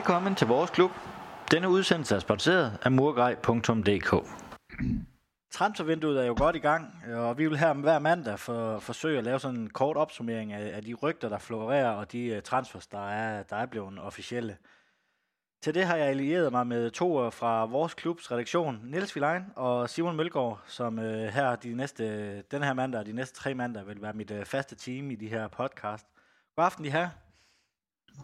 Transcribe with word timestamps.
Velkommen 0.00 0.34
til 0.34 0.46
vores 0.46 0.70
klub. 0.70 0.90
Denne 1.50 1.68
udsendelse 1.68 2.14
er 2.14 2.18
sponsoreret 2.18 2.78
af 2.82 2.92
murgrej.dk. 2.92 4.26
Transfervinduet 5.50 6.20
er 6.20 6.24
jo 6.24 6.34
godt 6.38 6.56
i 6.56 6.58
gang, 6.58 6.94
og 7.14 7.38
vi 7.38 7.46
vil 7.46 7.58
her 7.58 7.72
hver 7.72 7.98
mandag 7.98 8.38
for, 8.38 8.78
forsøge 8.78 9.18
at 9.18 9.24
lave 9.24 9.38
sådan 9.40 9.60
en 9.60 9.70
kort 9.70 9.96
opsummering 9.96 10.52
af, 10.52 10.76
af 10.76 10.82
de 10.82 10.94
rygter, 10.94 11.28
der 11.28 11.38
florerer, 11.38 11.90
og 11.90 12.12
de 12.12 12.36
uh, 12.36 12.42
transfers, 12.42 12.86
der 12.86 13.08
er, 13.08 13.42
der 13.42 13.56
er 13.56 13.66
blevet 13.66 13.98
officielle. 13.98 14.56
Til 15.62 15.74
det 15.74 15.84
har 15.84 15.96
jeg 15.96 16.06
allieret 16.06 16.52
mig 16.52 16.66
med 16.66 16.90
to 16.90 17.30
fra 17.30 17.64
vores 17.64 17.94
klubs 17.94 18.32
redaktion, 18.32 18.80
Niels 18.84 19.16
Vilein 19.16 19.42
og 19.56 19.90
Simon 19.90 20.16
Mølgaard, 20.16 20.60
som 20.66 20.98
uh, 20.98 21.04
her 21.04 21.56
de 21.56 21.74
næste, 21.74 22.42
den 22.42 22.62
her 22.62 22.72
mandag 22.72 23.00
og 23.00 23.06
de 23.06 23.12
næste 23.12 23.36
tre 23.36 23.54
mandag 23.54 23.86
vil 23.86 24.02
være 24.02 24.12
mit 24.12 24.30
uh, 24.30 24.44
faste 24.44 24.76
team 24.76 25.10
i 25.10 25.14
de 25.14 25.28
her 25.28 25.48
podcast. 25.48 26.06
God 26.56 26.64
aften, 26.64 26.84
de 26.84 26.90
her. 26.90 27.08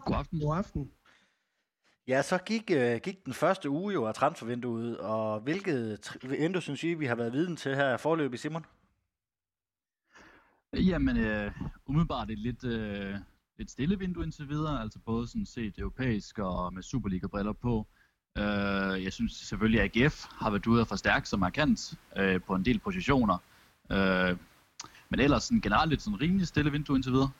God 0.05 0.15
aften. 0.15 0.39
God 0.39 0.57
aften. 0.57 0.91
Ja, 2.07 2.21
så 2.21 2.37
gik, 2.37 2.71
øh, 2.71 2.99
gik 3.03 3.25
den 3.25 3.33
første 3.33 3.69
uge 3.69 3.93
jo 3.93 4.05
af 4.05 4.13
transfervinduet, 4.13 4.97
og 4.97 5.39
hvilket 5.39 5.99
vindue 6.23 6.61
synes 6.61 6.83
I, 6.83 6.93
vi 6.93 7.05
har 7.05 7.15
været 7.15 7.33
viden 7.33 7.55
til 7.55 7.75
her 7.75 7.97
forløbig, 7.97 8.39
Simon? 8.39 8.65
Jamen, 10.73 11.17
øh, 11.17 11.51
umiddelbart 11.85 12.31
et 12.31 12.39
lidt, 12.39 12.63
øh, 12.63 13.15
lidt 13.57 13.71
stille 13.71 13.99
vindue 13.99 14.23
indtil 14.23 14.49
videre, 14.49 14.81
altså 14.81 14.99
både 14.99 15.27
sådan 15.27 15.45
set 15.45 15.79
europæisk 15.79 16.39
og 16.39 16.73
med 16.73 16.83
Superliga-briller 16.83 17.53
på. 17.53 17.87
Øh, 18.37 19.03
jeg 19.03 19.13
synes 19.13 19.33
selvfølgelig, 19.33 19.81
at 19.81 19.97
AGF 19.97 20.25
har 20.25 20.49
været 20.49 20.67
ude 20.67 20.81
og 20.81 20.87
forstærke 20.87 21.29
sig 21.29 21.39
markant 21.39 21.99
øh, 22.17 22.41
på 22.41 22.55
en 22.55 22.65
del 22.65 22.79
positioner. 22.79 23.37
Øh, 23.91 24.37
men 25.09 25.19
ellers 25.19 25.43
sådan 25.43 25.61
generelt 25.61 25.89
lidt 25.89 26.01
sådan 26.01 26.21
rimelig 26.21 26.47
stille 26.47 26.71
vindue 26.71 26.95
indtil 26.95 27.11
videre. 27.11 27.31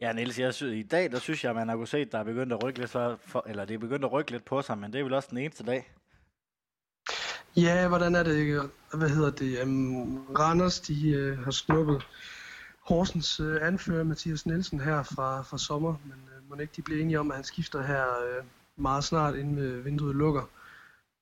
Ja, 0.00 0.12
Niels, 0.12 0.38
jeg 0.38 0.54
synes, 0.54 0.74
i 0.74 0.82
dag, 0.82 1.10
der 1.10 1.18
synes 1.18 1.44
jeg, 1.44 1.54
man 1.54 1.68
har 1.68 1.76
kunnet 1.76 1.88
se, 1.88 1.98
at 1.98 2.12
der 2.12 2.18
er 2.18 2.24
begyndt 2.24 2.52
at 2.52 2.62
rykke 2.62 2.78
lidt, 2.78 2.90
for, 2.90 3.18
for, 3.26 3.44
eller 3.46 3.64
det 3.64 3.74
er 3.74 3.78
begyndt 3.78 4.04
at 4.04 4.12
rykke 4.12 4.30
lidt 4.30 4.44
på 4.44 4.62
sig, 4.62 4.78
men 4.78 4.92
det 4.92 4.98
er 4.98 5.04
vel 5.04 5.14
også 5.14 5.28
den 5.30 5.38
eneste 5.38 5.64
dag. 5.64 5.92
Ja, 7.56 7.88
hvordan 7.88 8.14
er 8.14 8.22
det, 8.22 8.70
hvad 8.94 9.08
hedder 9.08 9.30
det, 9.30 9.62
um, 9.62 10.26
Randers, 10.26 10.80
de 10.80 11.32
uh, 11.32 11.44
har 11.44 11.50
snuppet 11.50 12.06
Horsens 12.80 13.40
uh, 13.40 13.56
anfører, 13.62 14.04
Mathias 14.04 14.46
Nielsen, 14.46 14.80
her 14.80 15.02
fra, 15.02 15.42
fra 15.42 15.58
sommer, 15.58 15.96
men 16.04 16.28
øh, 16.36 16.42
uh, 16.42 16.50
må 16.50 16.60
ikke 16.60 16.72
de 16.76 16.82
blive 16.82 17.00
enige 17.00 17.20
om, 17.20 17.30
at 17.30 17.36
han 17.36 17.44
skifter 17.44 17.82
her 17.82 18.04
uh, 18.04 18.44
meget 18.76 19.04
snart, 19.04 19.34
inden 19.34 19.78
uh, 19.78 19.84
vinduet 19.84 20.16
lukker. 20.16 20.42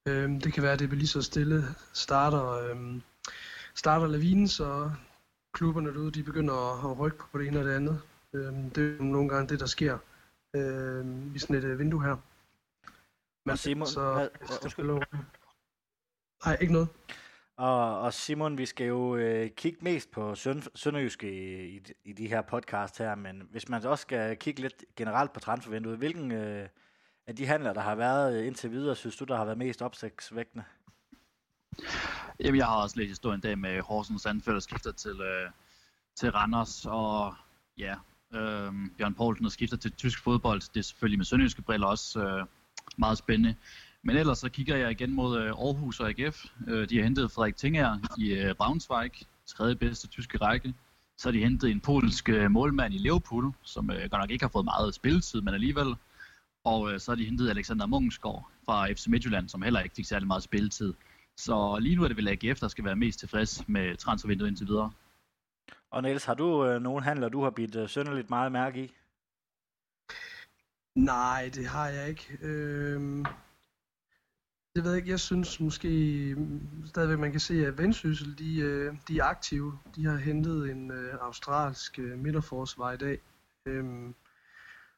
Uh, 0.06 0.12
det 0.14 0.52
kan 0.52 0.62
være, 0.62 0.72
at 0.72 0.78
det 0.78 0.88
bliver 0.88 0.98
lige 0.98 1.08
så 1.08 1.22
stille 1.22 1.64
starter, 1.92 2.72
uh, 2.72 3.00
starter 3.74 4.06
lavinen, 4.06 4.48
så 4.48 4.90
klubberne 5.52 5.94
derude, 5.94 6.10
de 6.10 6.22
begynder 6.22 6.54
at, 6.54 6.90
at 6.90 6.98
rykke 6.98 7.24
på 7.32 7.38
det 7.38 7.46
ene 7.46 7.58
og 7.58 7.64
det 7.64 7.74
andet. 7.74 8.00
Øhm, 8.36 8.70
det 8.70 8.92
er 8.92 8.96
jo 8.96 9.02
nogle 9.02 9.28
gange 9.28 9.48
det, 9.48 9.60
der 9.60 9.66
sker 9.66 9.98
øh, 10.54 11.34
i 11.34 11.38
sådan 11.38 11.56
et 11.56 11.64
øh, 11.64 11.78
vindue 11.78 12.02
her. 12.02 12.16
Men 13.44 13.52
og 13.52 13.58
Simon, 13.58 13.86
så, 13.86 14.12
hvad, 14.12 14.28
undskyld. 14.62 14.86
Nej, 16.44 16.56
ikke 16.60 16.72
noget. 16.72 16.88
Og, 17.56 18.00
og 18.00 18.14
Simon, 18.14 18.58
vi 18.58 18.66
skal 18.66 18.86
jo 18.86 19.16
øh, 19.16 19.50
kigge 19.50 19.78
mest 19.80 20.10
på 20.10 20.34
Søn, 20.34 20.62
Sønderjyske 20.74 21.32
i, 21.32 21.76
i, 21.76 21.82
i 22.04 22.12
de 22.12 22.28
her 22.28 22.42
podcast 22.42 22.98
her, 22.98 23.14
men 23.14 23.48
hvis 23.50 23.68
man 23.68 23.84
også 23.84 24.02
skal 24.02 24.36
kigge 24.36 24.60
lidt 24.60 24.84
generelt 24.96 25.32
på 25.32 25.40
transfervinduet, 25.40 25.98
hvilken 25.98 26.32
øh, 26.32 26.68
af 27.26 27.36
de 27.36 27.46
handler, 27.46 27.72
der 27.72 27.80
har 27.80 27.94
været 27.94 28.44
indtil 28.44 28.70
videre, 28.70 28.96
synes 28.96 29.16
du, 29.16 29.24
der 29.24 29.36
har 29.36 29.44
været 29.44 29.58
mest 29.58 29.82
opsigtsvægtende? 29.82 30.64
Jamen, 32.40 32.58
jeg 32.58 32.66
har 32.66 32.82
også 32.82 32.96
læst 32.96 33.08
historien 33.08 33.40
dag 33.40 33.58
med 33.58 33.80
Horsens 33.80 34.26
anfører, 34.26 34.54
der 34.54 34.60
skifter 34.60 34.92
til, 34.92 35.20
øh, 35.20 35.50
til 36.16 36.30
Randers, 36.30 36.86
og 36.86 37.34
ja, 37.78 37.94
øh, 38.34 38.72
Bjørn 38.98 39.14
Poulsen 39.14 39.46
og 39.46 39.52
skifter 39.52 39.76
til 39.76 39.92
tysk 39.92 40.22
fodbold. 40.22 40.60
Det 40.60 40.76
er 40.76 40.84
selvfølgelig 40.84 41.18
med 41.18 41.24
sønderjyske 41.24 41.62
briller 41.62 41.86
også 41.86 42.20
øh, 42.20 42.46
meget 42.96 43.18
spændende. 43.18 43.54
Men 44.02 44.16
ellers 44.16 44.38
så 44.38 44.48
kigger 44.48 44.76
jeg 44.76 44.90
igen 44.90 45.12
mod 45.12 45.38
øh, 45.38 45.46
Aarhus 45.46 46.00
og 46.00 46.08
AGF. 46.08 46.44
Øh, 46.68 46.88
de 46.88 46.96
har 46.96 47.04
hentet 47.04 47.32
Frederik 47.32 47.56
Tinger 47.56 47.98
i 48.18 48.32
øh, 48.32 48.54
Braunschweig, 48.54 49.12
tredje 49.46 49.74
bedste 49.74 50.08
tyske 50.08 50.38
række. 50.38 50.74
Så 51.18 51.28
har 51.28 51.32
de 51.32 51.38
hentet 51.38 51.70
en 51.70 51.80
polsk 51.80 52.28
øh, 52.28 52.50
målmand 52.50 52.94
i 52.94 52.98
Liverpool, 52.98 53.52
som 53.62 53.90
øh, 53.90 54.10
godt 54.10 54.22
nok 54.22 54.30
ikke 54.30 54.44
har 54.44 54.50
fået 54.50 54.64
meget 54.64 54.94
spilletid, 54.94 55.40
men 55.40 55.54
alligevel. 55.54 55.94
Og 56.64 56.92
øh, 56.92 57.00
så 57.00 57.10
har 57.10 57.16
de 57.16 57.24
hentet 57.24 57.50
Alexander 57.50 57.86
Mungsgaard 57.86 58.50
fra 58.64 58.92
FC 58.92 59.06
Midtjylland, 59.06 59.48
som 59.48 59.62
heller 59.62 59.80
ikke 59.80 59.94
fik 59.94 60.04
særlig 60.04 60.26
meget 60.26 60.42
spilletid. 60.42 60.94
Så 61.36 61.78
lige 61.80 61.96
nu 61.96 62.04
er 62.04 62.08
det 62.08 62.16
vel 62.16 62.28
AGF, 62.28 62.60
der 62.60 62.68
skal 62.68 62.84
være 62.84 62.96
mest 62.96 63.18
tilfreds 63.18 63.68
med 63.68 63.96
transfervinduet 63.96 64.48
indtil 64.48 64.66
videre. 64.66 64.90
Og 65.96 66.02
Niels, 66.02 66.24
har 66.24 66.34
du 66.34 66.66
øh, 66.66 66.82
nogen 66.82 67.04
handler, 67.04 67.28
du 67.28 67.42
har 67.42 67.50
bidt 67.50 67.76
øh, 67.76 67.88
sønderligt 67.88 68.30
meget 68.30 68.52
mærke 68.52 68.84
i? 68.84 68.94
Nej, 70.94 71.50
det 71.54 71.66
har 71.66 71.88
jeg 71.88 72.08
ikke. 72.08 72.38
Øh... 72.40 73.00
det 74.74 74.84
ved 74.84 74.90
jeg 74.90 74.96
ikke. 74.96 75.10
Jeg 75.10 75.20
synes 75.20 75.60
måske 75.60 76.36
stadigvæk, 76.86 77.18
man 77.18 77.30
kan 77.30 77.40
se, 77.40 77.66
at 77.66 77.78
Vendsyssel, 77.78 78.38
de, 78.38 78.60
øh, 78.60 78.94
de 79.08 79.18
er 79.18 79.24
aktive. 79.24 79.78
De 79.94 80.04
har 80.04 80.16
hentet 80.16 80.70
en 80.70 80.90
øh, 80.90 81.14
australsk 81.20 81.98
øh, 81.98 82.18
midterforsvar 82.18 82.92
i 82.92 82.96
dag. 82.96 83.18
Øhm, 83.66 84.14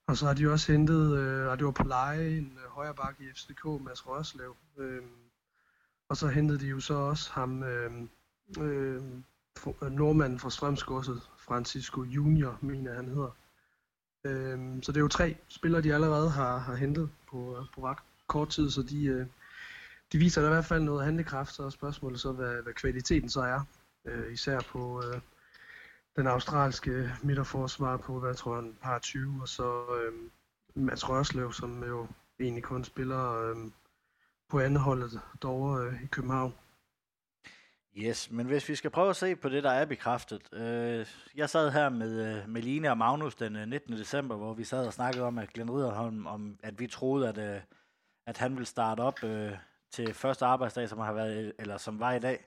og 0.06 0.16
så 0.16 0.26
har 0.26 0.34
de 0.34 0.52
også 0.52 0.72
hentet, 0.72 1.18
øh, 1.18 1.46
og 1.46 1.58
det 1.58 1.66
var 1.66 1.72
på 1.72 1.84
leje, 1.84 2.28
en 2.28 2.58
øh, 2.64 2.70
højreback 2.70 3.20
i 3.20 3.24
FCK, 3.34 3.64
Mads 3.64 4.06
Rørslev. 4.06 4.56
Øhm, 4.78 5.16
og 6.08 6.16
så 6.16 6.28
hentede 6.28 6.60
de 6.60 6.66
jo 6.66 6.80
så 6.80 6.94
også 6.94 7.32
ham, 7.32 7.62
øh, 7.62 7.92
øh, 8.60 9.02
Øh, 9.82 9.92
nordmanden 9.92 10.38
fra 10.38 10.50
Strømsgodset, 10.50 11.22
Francisco 11.38 12.02
Junior, 12.02 12.58
mener 12.60 12.94
han 12.94 13.08
hedder. 13.08 13.30
Øhm, 14.24 14.82
så 14.82 14.92
det 14.92 14.96
er 14.96 15.02
jo 15.02 15.08
tre 15.08 15.36
spillere, 15.48 15.82
de 15.82 15.94
allerede 15.94 16.30
har, 16.30 16.58
har 16.58 16.74
hentet 16.74 17.10
på, 17.30 17.56
øh, 17.58 17.64
på 17.74 17.84
ret 17.84 17.98
kort 18.26 18.48
tid, 18.48 18.70
så 18.70 18.82
de, 18.82 19.04
øh, 19.04 19.26
de 20.12 20.18
viser 20.18 20.40
der 20.40 20.48
i 20.48 20.52
hvert 20.52 20.64
fald 20.64 20.82
noget 20.82 21.04
handlekraft, 21.04 21.54
så 21.54 21.62
er 21.62 21.70
spørgsmålet 21.70 22.20
så, 22.20 22.32
hvad, 22.32 22.62
hvad 22.62 22.72
kvaliteten 22.72 23.28
så 23.28 23.40
er. 23.40 23.60
Øh, 24.04 24.32
især 24.32 24.60
på 24.60 25.02
øh, 25.04 25.20
den 26.16 26.26
australske 26.26 27.12
midterforsvar 27.22 27.96
på, 27.96 28.18
hvad 28.20 28.30
jeg 28.30 28.36
tror 28.36 28.58
en 28.58 28.76
par 28.82 28.98
20, 28.98 29.38
og 29.40 29.48
så 29.48 29.84
øh, 30.02 30.12
Mads 30.74 31.08
Rørslev, 31.08 31.52
som 31.52 31.84
jo 31.84 32.06
egentlig 32.40 32.64
kun 32.64 32.84
spiller 32.84 33.40
øh, 33.40 33.56
på 34.48 34.60
andet 34.60 34.80
holdet 34.80 35.20
derovre 35.42 35.84
øh, 35.84 36.02
i 36.02 36.06
København. 36.06 36.54
Yes, 37.96 38.30
men 38.30 38.46
hvis 38.46 38.68
vi 38.68 38.74
skal 38.74 38.90
prøve 38.90 39.10
at 39.10 39.16
se 39.16 39.36
på 39.36 39.48
det, 39.48 39.62
der 39.62 39.70
er 39.70 39.84
bekræftet. 39.84 40.54
Øh, 40.54 41.06
jeg 41.34 41.50
sad 41.50 41.70
her 41.70 41.88
med, 41.88 42.36
øh, 42.36 42.48
med 42.48 42.62
Line 42.62 42.90
og 42.90 42.98
Magnus 42.98 43.34
den 43.34 43.56
øh, 43.56 43.68
19. 43.68 43.96
December, 43.96 44.36
hvor 44.36 44.54
vi 44.54 44.64
sad 44.64 44.86
og 44.86 44.92
snakkede 44.92 45.24
om, 45.24 45.38
at 45.38 45.52
Glenn 45.52 45.70
Ridderholm, 45.70 46.26
om, 46.26 46.58
at 46.62 46.80
vi 46.80 46.86
troede, 46.86 47.28
at, 47.28 47.38
øh, 47.38 47.60
at 48.26 48.38
han 48.38 48.52
ville 48.52 48.66
starte 48.66 49.00
op 49.00 49.24
øh, 49.24 49.52
til 49.90 50.14
første 50.14 50.44
arbejdsdag, 50.44 50.88
som 50.88 50.98
har 50.98 51.12
været, 51.12 51.44
øh, 51.44 51.52
eller 51.58 51.76
som 51.76 52.00
var 52.00 52.12
i 52.12 52.18
dag. 52.18 52.44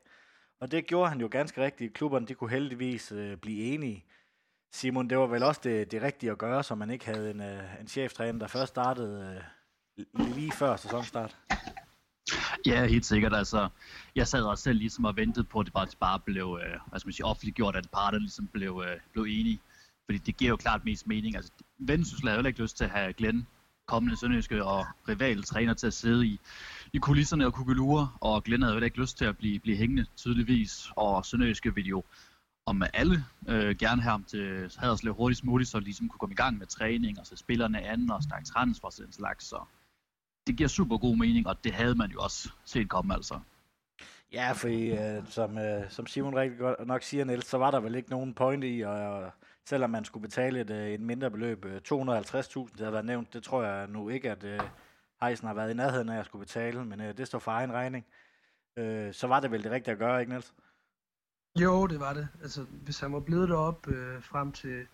Og 0.60 0.72
det 0.72 0.88
gjorde 0.88 1.10
han 1.10 1.22
jo 1.22 1.28
ganske 1.32 1.64
rigtigt. 1.64 1.94
Klubberne 1.94 2.28
de 2.28 2.34
kunne 2.34 2.50
heldigvis 2.50 3.12
øh, 3.12 3.38
blive 3.38 3.64
enige. 3.64 4.06
Simon, 4.74 5.10
det 5.10 5.18
var 5.18 5.28
vel 5.28 5.44
også 5.44 5.62
det, 5.64 5.92
det 5.92 6.02
rigtige 6.02 6.32
at 6.32 6.38
gøre, 6.38 6.64
så 6.64 6.76
man 6.76 6.90
ikke 6.90 7.06
havde 7.06 7.32
en, 7.32 7.42
øh, 7.42 7.80
en 7.82 7.88
cheftræner, 7.88 8.40
der 8.40 8.48
først 8.48 8.70
startede 8.70 9.44
øh, 9.98 10.36
lige 10.36 10.52
før 10.52 10.76
sæsonstart. 10.76 11.38
Ja, 12.66 12.86
helt 12.86 13.06
sikkert. 13.06 13.34
Altså, 13.34 13.70
jeg 14.16 14.28
sad 14.28 14.44
også 14.44 14.64
selv 14.64 14.78
ligesom 14.78 15.06
og 15.06 15.16
ventede 15.16 15.44
på, 15.44 15.60
at 15.60 15.66
det 15.66 15.74
bare, 15.74 15.88
bare 16.00 16.20
blev 16.20 16.60
øh, 16.64 16.80
hvad 16.90 17.00
skal 17.00 17.08
man 17.08 17.14
sige, 17.14 17.26
offentliggjort, 17.26 17.76
at 17.76 17.90
parterne 17.94 18.20
ligesom 18.20 18.48
blev, 18.48 18.84
øh, 18.88 19.00
blev 19.12 19.24
enige. 19.24 19.60
Fordi 20.06 20.18
det 20.18 20.38
giver 20.38 20.50
jo 20.50 20.56
klart 20.56 20.86
mest 20.86 21.08
mening. 21.08 21.36
Altså, 21.36 21.52
Vendsyssel 21.80 22.28
havde 22.28 22.42
jo 22.42 22.48
ikke 22.48 22.62
lyst 22.62 22.78
til 22.78 22.84
at 22.84 22.90
have 22.90 23.14
Glenn, 23.14 23.48
kommende 23.86 24.18
sønderjyske 24.18 24.66
og 24.66 24.86
rival 25.08 25.44
træner 25.44 25.74
til 25.74 25.88
at 25.88 25.94
sidde 25.94 26.28
i, 26.28 26.40
i 26.94 26.98
kulisserne 26.98 27.46
og 27.46 27.54
kugelure, 27.54 28.12
og 28.20 28.44
Glenn 28.44 28.64
havde 28.64 28.76
jo 28.76 28.84
ikke 28.84 29.00
lyst 29.00 29.18
til 29.18 29.26
at 29.26 29.38
blive, 29.38 29.60
blive 29.60 29.78
hængende 29.78 30.06
tydeligvis, 30.18 30.88
og 30.96 31.26
sønderjyske 31.26 31.76
video 31.76 31.98
jo 31.98 32.04
om 32.66 32.84
alle 32.94 33.26
øh, 33.48 33.76
gerne 33.76 34.02
have 34.02 34.12
ham 34.12 34.24
til 34.24 34.72
Haderslev 34.78 35.14
hurtigst 35.14 35.44
muligt, 35.44 35.70
så 35.70 35.80
ligesom 35.80 36.10
kunne 36.10 36.20
komme 36.20 36.34
i 36.34 36.36
gang 36.36 36.58
med 36.58 36.68
træning, 36.68 37.20
og 37.20 37.26
så 37.26 37.36
spillerne 37.36 37.82
anden 37.82 38.12
og 38.12 38.24
snakke 38.24 38.46
transfer 38.46 38.88
og 38.88 38.94
sådan 38.94 39.12
slags. 39.12 39.46
Så 39.46 39.60
det 40.52 40.58
giver 40.58 40.70
super 40.70 40.98
god 40.98 41.18
mening, 41.18 41.48
og 41.48 41.64
det 41.64 41.74
havde 41.74 41.96
man 41.96 42.10
jo 42.12 42.20
også 42.20 42.50
set 42.66 42.90
komme 42.90 43.14
altså. 43.14 43.40
Ja, 44.34 44.52
for 44.52 44.68
øh, 44.68 45.28
som, 45.28 45.58
øh, 45.58 45.90
som 45.90 46.08
Simon 46.08 46.36
rigtig 46.36 46.60
godt 46.60 46.88
nok 46.88 47.04
siger, 47.04 47.26
Niels, 47.26 47.48
så 47.48 47.58
var 47.58 47.72
der 47.72 47.80
vel 47.80 47.96
ikke 47.96 48.10
nogen 48.10 48.34
point 48.34 48.64
i, 48.64 48.82
og, 48.82 48.94
og 48.94 49.32
selvom 49.66 49.90
man 49.90 50.06
skulle 50.06 50.22
betale 50.22 50.62
et, 50.62 50.70
øh, 50.70 50.88
et 50.88 51.02
mindre 51.02 51.32
beløb, 51.32 51.66
250.000, 51.66 51.70
øh, 51.70 52.68
det 52.78 52.80
har 52.80 52.92
været 52.92 53.06
nævnt, 53.06 53.34
det 53.34 53.44
tror 53.44 53.64
jeg 53.64 53.88
nu 53.88 54.10
ikke, 54.10 54.32
at 54.32 54.44
øh, 54.44 54.60
Heisen 55.24 55.48
har 55.48 55.54
været 55.54 55.72
i 55.72 55.74
nærheden 55.74 56.10
af 56.10 56.20
at 56.20 56.26
skulle 56.26 56.46
betale, 56.46 56.86
men 56.86 57.02
øh, 57.02 57.18
det 57.18 57.28
står 57.28 57.40
for 57.40 57.52
egen 57.52 57.74
regning. 57.74 58.06
Øh, 58.78 59.14
så 59.14 59.28
var 59.28 59.40
det 59.40 59.52
vel 59.52 59.64
det 59.64 59.72
rigtige 59.72 59.92
at 59.92 60.00
gøre, 60.00 60.20
ikke 60.20 60.32
Niels? 60.32 60.54
Jo, 61.60 61.88
det 61.88 62.00
var 62.00 62.14
det. 62.14 62.28
Altså, 62.42 62.64
hvis 62.64 63.00
han 63.00 63.14
var 63.14 63.20
blevet 63.20 63.50
derop 63.50 63.88
øh, 63.88 64.24
frem 64.24 64.52
til 64.52 64.88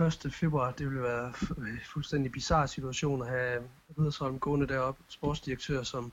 1. 0.00 0.32
februar, 0.32 0.72
det 0.72 0.86
ville 0.86 1.02
være 1.02 1.32
en 1.58 1.66
øh, 1.66 1.84
fuldstændig 1.84 2.32
bizarre 2.32 2.68
situation 2.68 3.22
at 3.22 3.28
have 3.28 3.62
Riddersholm 3.98 4.38
gående 4.38 4.66
derop, 4.66 4.98
sportsdirektør, 5.08 5.82
som 5.82 6.12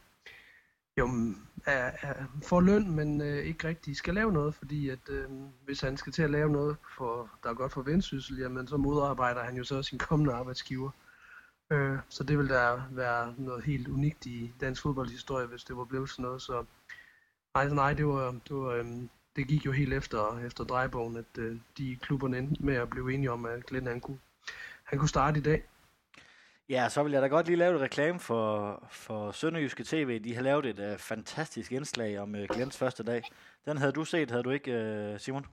jo 0.97 1.05
mm, 1.07 1.35
er, 1.65 1.91
er, 2.01 2.13
får 2.43 2.61
løn, 2.61 2.91
men 2.91 3.21
øh, 3.21 3.45
ikke 3.45 3.67
rigtig 3.67 3.95
skal 3.97 4.13
lave 4.13 4.31
noget, 4.31 4.55
fordi 4.55 4.89
at 4.89 5.09
øh, 5.09 5.29
hvis 5.65 5.81
han 5.81 5.97
skal 5.97 6.13
til 6.13 6.23
at 6.23 6.29
lave 6.29 6.49
noget, 6.49 6.77
for, 6.97 7.29
der 7.43 7.49
er 7.49 7.53
godt 7.53 7.71
for 7.71 7.81
vendsyssel, 7.81 8.37
jamen 8.37 8.67
så 8.67 8.77
modarbejder 8.77 9.43
han 9.43 9.55
jo 9.57 9.63
så 9.63 9.83
sin 9.83 9.97
kommende 9.97 10.33
arbejdsgiver. 10.33 10.91
Øh, 11.71 11.97
så 12.09 12.23
det 12.23 12.37
ville 12.37 12.53
der 12.53 12.81
være 12.91 13.33
noget 13.37 13.63
helt 13.63 13.87
unikt 13.87 14.25
i 14.25 14.53
dansk 14.61 14.81
fodboldhistorie, 14.81 15.47
hvis 15.47 15.63
det 15.63 15.77
var 15.77 15.85
blevet 15.85 16.09
sådan 16.09 16.23
noget. 16.23 16.41
Så 16.41 16.65
nej, 17.55 17.69
nej 17.69 17.93
det, 17.93 18.07
var, 18.07 18.31
det, 18.31 18.55
var, 18.55 18.73
øh, 18.73 18.85
det 19.35 19.47
gik 19.47 19.65
jo 19.65 19.71
helt 19.71 19.93
efter, 19.93 20.39
efter 20.45 20.63
drejebogen, 20.63 21.17
at 21.17 21.37
øh, 21.37 21.57
de 21.77 21.95
klubberne 21.95 22.37
endte 22.37 22.65
med 22.65 22.75
at 22.75 22.89
blive 22.89 23.13
enige 23.13 23.31
om, 23.31 23.45
at 23.45 23.65
Glenn 23.65 23.87
han 23.87 23.99
kunne, 23.99 24.19
han 24.83 24.99
kunne 24.99 25.09
starte 25.09 25.39
i 25.39 25.43
dag. 25.43 25.63
Ja, 26.69 26.89
så 26.89 27.03
vil 27.03 27.11
jeg 27.11 27.21
da 27.21 27.27
godt 27.27 27.45
lige 27.45 27.57
lave 27.57 27.75
et 27.75 27.81
reklame 27.81 28.19
for, 28.19 28.83
for 28.91 29.31
Sønderjyske 29.31 29.83
TV. 29.83 30.23
De 30.23 30.35
har 30.35 30.41
lavet 30.41 30.65
et 30.65 30.93
uh, 30.93 30.99
fantastisk 30.99 31.71
indslag 31.71 32.19
om 32.19 32.35
uh, 32.35 32.41
Glens 32.55 32.77
første 32.77 33.03
dag. 33.03 33.23
Den 33.65 33.77
havde 33.77 33.91
du 33.91 34.05
set, 34.05 34.31
havde 34.31 34.43
du 34.43 34.49
ikke, 34.49 35.11
uh, 35.13 35.19
Simon? 35.19 35.45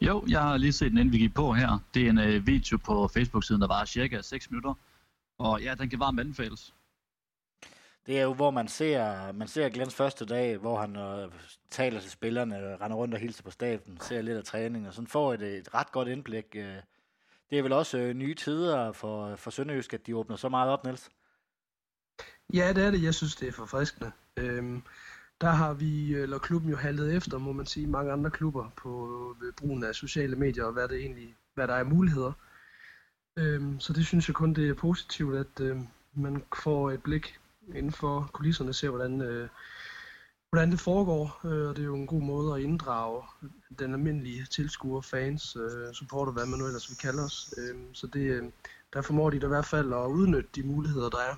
Jo, 0.00 0.24
jeg 0.28 0.40
har 0.42 0.56
lige 0.56 0.72
set 0.72 0.90
den, 0.90 0.98
inden 0.98 1.12
vi 1.12 1.18
gik 1.18 1.34
på 1.34 1.52
her. 1.52 1.78
Det 1.94 2.06
er 2.06 2.10
en 2.10 2.18
uh, 2.18 2.46
video 2.46 2.76
på 2.76 3.08
Facebook-siden, 3.08 3.60
der 3.60 3.68
var 3.68 3.84
cirka 3.84 4.22
6 4.22 4.50
minutter. 4.50 4.74
Og 5.38 5.62
ja, 5.62 5.74
den 5.74 5.90
kan 5.90 6.00
varmt 6.00 6.20
anbefales. 6.20 6.74
Det 8.06 8.18
er 8.18 8.22
jo, 8.22 8.34
hvor 8.34 8.50
man 8.50 8.68
ser, 8.68 9.32
man 9.32 9.48
ser 9.48 9.68
Glens 9.68 9.94
første 9.94 10.24
dag, 10.24 10.56
hvor 10.56 10.80
han 10.80 10.96
øh, 10.96 11.32
taler 11.70 12.00
til 12.00 12.10
spillerne, 12.10 12.76
render 12.76 12.96
rundt 12.96 13.14
og 13.14 13.20
hilser 13.20 13.42
på 13.42 13.50
staben, 13.50 14.00
ser 14.00 14.22
lidt 14.22 14.38
af 14.38 14.44
træning, 14.44 14.88
og 14.88 14.94
sådan 14.94 15.06
får 15.06 15.34
et, 15.34 15.42
et 15.42 15.74
ret 15.74 15.92
godt 15.92 16.08
indblik. 16.08 16.46
Uh, 16.54 16.62
det 17.50 17.58
er 17.58 17.62
vel 17.62 17.72
også 17.72 17.98
øh, 17.98 18.14
nye 18.14 18.34
tider 18.34 18.92
for, 18.92 19.36
for 19.36 19.50
Sønderjysk, 19.50 19.94
at 19.94 20.06
de 20.06 20.16
åbner 20.16 20.36
så 20.36 20.48
meget 20.48 20.70
op, 20.70 20.84
Niels? 20.84 21.10
Ja, 22.54 22.72
det 22.72 22.84
er 22.84 22.90
det. 22.90 23.02
Jeg 23.02 23.14
synes, 23.14 23.36
det 23.36 23.48
er 23.48 23.52
forfriskende. 23.52 24.12
Øhm, 24.36 24.82
der 25.40 25.50
har 25.50 25.74
vi, 25.74 26.14
øh, 26.14 26.22
eller 26.22 26.38
klubben 26.38 26.70
jo 26.70 26.76
haltet 26.76 27.16
efter, 27.16 27.38
må 27.38 27.52
man 27.52 27.66
sige, 27.66 27.86
mange 27.86 28.12
andre 28.12 28.30
klubber 28.30 28.70
på 28.76 28.90
ved 29.40 29.52
brugen 29.52 29.84
af 29.84 29.94
sociale 29.94 30.36
medier, 30.36 30.64
og 30.64 30.72
hvad, 30.72 30.88
det 30.88 30.98
egentlig, 30.98 31.34
hvad 31.54 31.68
der 31.68 31.74
er 31.74 31.84
muligheder. 31.84 32.32
Øhm, 33.38 33.80
så 33.80 33.92
det 33.92 34.06
synes 34.06 34.28
jeg 34.28 34.34
kun, 34.34 34.54
det 34.54 34.68
er 34.68 34.74
positivt, 34.74 35.36
at 35.36 35.60
øh, 35.60 35.76
man 36.14 36.44
får 36.62 36.90
et 36.90 37.02
blik 37.02 37.40
inden 37.74 37.92
for 37.92 38.30
kulisserne, 38.32 38.72
ser 38.72 38.90
hvordan, 38.90 39.20
øh, 39.20 39.48
hvordan 40.50 40.70
det 40.70 40.80
foregår, 40.80 41.40
øh, 41.44 41.68
og 41.68 41.76
det 41.76 41.82
er 41.82 41.86
jo 41.86 41.94
en 41.94 42.06
god 42.06 42.22
måde 42.22 42.54
at 42.54 42.60
inddrage 42.60 43.22
den 43.78 43.92
almindelige 43.92 44.44
tilskuer, 44.44 45.00
fans, 45.00 45.56
øh, 45.56 45.94
supporter, 45.94 46.32
hvad 46.32 46.46
man 46.46 46.58
nu 46.58 46.66
ellers 46.66 46.90
vil 46.90 46.98
kalde 46.98 47.22
os. 47.22 47.54
Øh, 47.58 47.76
så 47.92 48.06
det, 48.06 48.20
øh, 48.20 48.42
der 48.92 49.02
formår 49.02 49.30
de 49.30 49.40
da 49.40 49.46
i 49.46 49.48
hvert 49.48 49.66
fald 49.66 49.92
at 49.92 50.06
udnytte 50.06 50.50
de 50.54 50.62
muligheder, 50.62 51.10
der 51.10 51.18
er. 51.18 51.34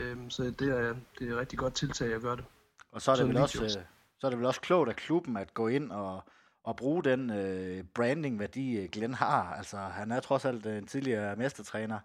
Øh, 0.00 0.16
så 0.28 0.42
det 0.42 0.68
er, 0.68 0.94
det 1.18 1.28
er 1.28 1.32
et 1.32 1.38
rigtig 1.38 1.58
godt 1.58 1.74
tiltag 1.74 2.14
at 2.14 2.22
gøre 2.22 2.36
det. 2.36 2.44
Og 2.92 3.02
så 3.02 3.12
er 3.12 3.16
det, 3.16 3.28
vel 3.28 3.36
også, 3.36 3.64
øh, 3.64 3.70
så 4.18 4.26
er 4.26 4.30
det 4.30 4.38
vel 4.38 4.46
også 4.46 4.60
klogt 4.60 4.88
af 4.88 4.96
klubben 4.96 5.36
at 5.36 5.54
gå 5.54 5.68
ind 5.68 5.92
og, 5.92 6.24
og 6.64 6.76
bruge 6.76 7.04
den 7.04 7.30
øh, 7.30 7.84
branding-værdi, 7.94 8.76
øh, 8.76 8.88
Glenn 8.92 9.14
har. 9.14 9.54
Altså, 9.54 9.76
han 9.76 10.12
er 10.12 10.20
trods 10.20 10.44
alt 10.44 10.66
en 10.66 10.86
tidligere 10.86 11.36
mestertræner. 11.36 12.00